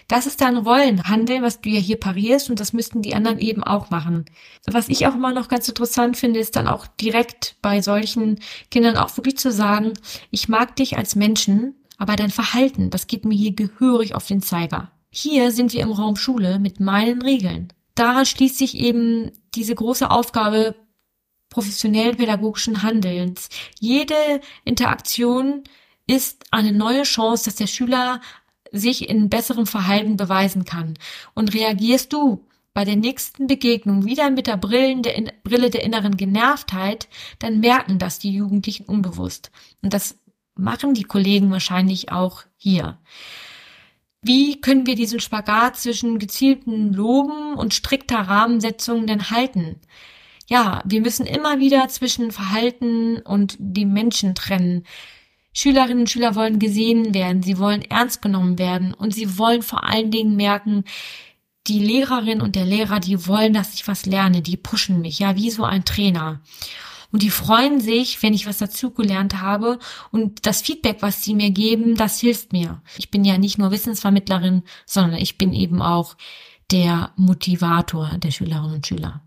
Das 0.09 0.27
ist 0.27 0.41
dein 0.41 0.57
Rollenhandel, 0.57 1.41
was 1.41 1.61
du 1.61 1.69
ja 1.69 1.79
hier 1.79 1.97
parierst 1.97 2.49
und 2.49 2.59
das 2.59 2.73
müssten 2.73 3.01
die 3.01 3.15
anderen 3.15 3.39
eben 3.39 3.63
auch 3.63 3.91
machen. 3.91 4.25
Was 4.65 4.89
ich 4.89 5.07
auch 5.07 5.15
immer 5.15 5.31
noch 5.31 5.47
ganz 5.47 5.69
interessant 5.69 6.17
finde, 6.17 6.41
ist 6.41 6.57
dann 6.57 6.67
auch 6.67 6.85
direkt 6.85 7.55
bei 7.61 7.81
solchen 7.81 8.41
Kindern 8.71 8.97
auch 8.97 9.15
wirklich 9.15 9.37
zu 9.37 9.53
sagen, 9.53 9.93
ich 10.31 10.49
mag 10.49 10.75
dich 10.75 10.97
als 10.97 11.15
Menschen, 11.15 11.75
aber 11.97 12.17
dein 12.17 12.29
Verhalten, 12.29 12.89
das 12.89 13.07
geht 13.07 13.23
mir 13.23 13.37
hier 13.37 13.53
gehörig 13.53 14.15
auf 14.15 14.25
den 14.25 14.41
Zeiger. 14.41 14.91
Hier 15.11 15.51
sind 15.51 15.71
wir 15.71 15.81
im 15.81 15.93
Raum 15.93 16.17
Schule 16.17 16.59
mit 16.59 16.81
meinen 16.81 17.21
Regeln. 17.21 17.71
Daran 17.95 18.25
schließt 18.25 18.57
sich 18.57 18.75
eben 18.75 19.31
diese 19.55 19.75
große 19.75 20.11
Aufgabe 20.11 20.75
professionellen 21.49 22.17
pädagogischen 22.17 22.83
Handelns. 22.83 23.47
Jede 23.79 24.41
Interaktion 24.65 25.63
ist 26.09 26.45
eine 26.51 26.71
neue 26.71 27.03
Chance, 27.03 27.45
dass 27.45 27.55
der 27.55 27.67
Schüler 27.67 28.21
sich 28.71 29.09
in 29.09 29.29
besserem 29.29 29.65
Verhalten 29.65 30.17
beweisen 30.17 30.65
kann. 30.65 30.95
Und 31.33 31.53
reagierst 31.53 32.13
du 32.13 32.45
bei 32.73 32.85
der 32.85 32.95
nächsten 32.95 33.47
Begegnung 33.47 34.05
wieder 34.05 34.29
mit 34.29 34.47
der 34.47 34.57
Brille 34.57 35.01
der 35.01 35.83
inneren 35.83 36.17
Genervtheit, 36.17 37.07
dann 37.39 37.59
merken 37.59 37.99
das 37.99 38.19
die 38.19 38.31
Jugendlichen 38.31 38.85
unbewusst. 38.85 39.51
Und 39.81 39.93
das 39.93 40.17
machen 40.55 40.93
die 40.93 41.03
Kollegen 41.03 41.51
wahrscheinlich 41.51 42.11
auch 42.11 42.43
hier. 42.57 42.99
Wie 44.21 44.59
können 44.61 44.85
wir 44.85 44.95
diesen 44.95 45.19
Spagat 45.19 45.77
zwischen 45.77 46.19
gezielten 46.19 46.93
Loben 46.93 47.53
und 47.53 47.73
strikter 47.73 48.19
Rahmensetzung 48.19 49.07
denn 49.07 49.29
halten? 49.31 49.79
ja, 50.49 50.81
wir 50.83 51.01
müssen 51.01 51.25
immer 51.25 51.59
wieder 51.59 51.87
zwischen 51.89 52.31
Verhalten 52.31 53.19
und 53.19 53.55
dem 53.59 53.93
Menschen 53.93 54.33
trennen. 54.33 54.83
Schülerinnen 55.53 56.01
und 56.01 56.09
Schüler 56.09 56.35
wollen 56.35 56.59
gesehen 56.59 57.13
werden, 57.13 57.43
sie 57.43 57.57
wollen 57.57 57.81
ernst 57.81 58.21
genommen 58.21 58.59
werden 58.59 58.93
und 58.93 59.13
sie 59.13 59.37
wollen 59.37 59.61
vor 59.61 59.83
allen 59.83 60.11
Dingen 60.11 60.35
merken, 60.35 60.83
die 61.67 61.79
Lehrerin 61.79 62.41
und 62.41 62.55
der 62.55 62.65
Lehrer, 62.65 62.99
die 62.99 63.27
wollen, 63.27 63.53
dass 63.53 63.73
ich 63.73 63.87
was 63.87 64.05
lerne, 64.05 64.41
die 64.41 64.57
pushen 64.57 65.01
mich, 65.01 65.19
ja, 65.19 65.35
wie 65.35 65.51
so 65.51 65.63
ein 65.63 65.85
Trainer. 65.85 66.41
Und 67.11 67.23
die 67.23 67.31
freuen 67.31 67.79
sich, 67.79 68.21
wenn 68.21 68.33
ich 68.33 68.45
was 68.45 68.59
dazugelernt 68.59 69.41
habe 69.41 69.79
und 70.11 70.45
das 70.45 70.61
Feedback, 70.61 70.97
was 71.01 71.23
sie 71.23 71.33
mir 71.33 71.49
geben, 71.49 71.95
das 71.95 72.19
hilft 72.19 72.53
mir. 72.53 72.81
Ich 72.97 73.09
bin 73.09 73.25
ja 73.25 73.37
nicht 73.37 73.57
nur 73.57 73.71
Wissensvermittlerin, 73.71 74.63
sondern 74.85 75.19
ich 75.19 75.37
bin 75.37 75.53
eben 75.53 75.81
auch 75.81 76.15
der 76.71 77.11
Motivator 77.15 78.11
der 78.17 78.31
Schülerinnen 78.31 78.75
und 78.75 78.87
Schüler. 78.87 79.21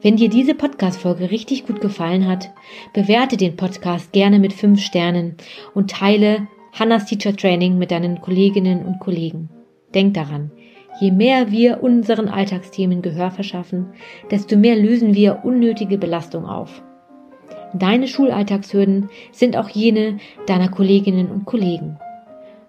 Wenn 0.01 0.17
dir 0.17 0.31
diese 0.31 0.55
Podcast-Folge 0.55 1.31
richtig 1.31 1.67
gut 1.67 1.83
gefallen 1.83 2.27
hat, 2.27 2.55
bewerte 2.95 3.37
den 3.37 3.57
Podcast 3.57 4.13
gerne 4.13 4.39
mit 4.39 4.55
fünf 4.55 4.81
Sternen 4.81 5.37
und 5.75 5.91
teile 5.91 6.49
Hannas 6.77 7.07
Teacher 7.07 7.37
Training 7.37 7.79
mit 7.79 7.93
deinen 7.93 8.21
Kolleginnen 8.21 8.85
und 8.85 8.99
Kollegen. 8.99 9.49
Denk 9.95 10.15
daran, 10.15 10.51
je 11.01 11.13
mehr 11.13 11.53
wir 11.53 11.85
unseren 11.85 12.29
Alltagsthemen 12.29 13.01
Gehör 13.01 13.31
verschaffen, 13.31 13.93
desto 14.33 14.57
mehr 14.57 14.75
lösen 14.75 15.15
wir 15.15 15.45
unnötige 15.45 15.99
Belastung 15.99 16.47
auf. 16.47 16.83
Deine 17.75 18.09
Schulalltagshürden 18.09 19.09
sind 19.31 19.57
auch 19.57 19.69
jene 19.69 20.19
deiner 20.47 20.69
Kolleginnen 20.69 21.31
und 21.31 21.45
Kollegen. 21.45 21.97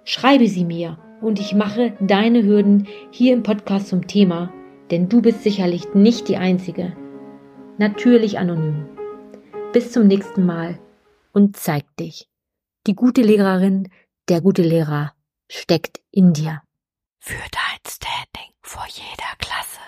Schreibe 0.04 0.48
sie 0.48 0.66
mir 0.66 1.00
und 1.20 1.40
ich 1.40 1.56
mache 1.56 1.94
deine 2.00 2.44
Hürden 2.44 2.88
hier 3.10 3.34
im 3.34 3.42
Podcast 3.42 3.88
zum 3.88 4.06
Thema, 4.06 4.54
denn 4.92 5.10
du 5.10 5.24
bist 5.24 5.42
sicherlich 5.42 5.96
nicht 5.96 6.28
die 6.28 6.38
Einzige. 6.38 6.94
Natürlich 7.80 8.38
anonym. 8.38 8.86
Bis 9.74 9.92
zum 9.92 10.06
nächsten 10.06 10.46
Mal 10.46 10.78
und 11.34 11.58
zeig 11.58 11.86
dich. 12.00 12.28
Die 12.88 12.94
gute 12.94 13.22
Lehrerin, 13.22 13.90
der 14.30 14.42
gute 14.42 14.62
Lehrer 14.62 15.14
steckt 15.50 16.02
in 16.12 16.34
dir. 16.34 16.62
Für 17.20 17.34
dein 17.34 17.80
Standing 17.88 18.54
vor 18.62 18.86
jeder 18.88 19.36
Klasse. 19.40 19.80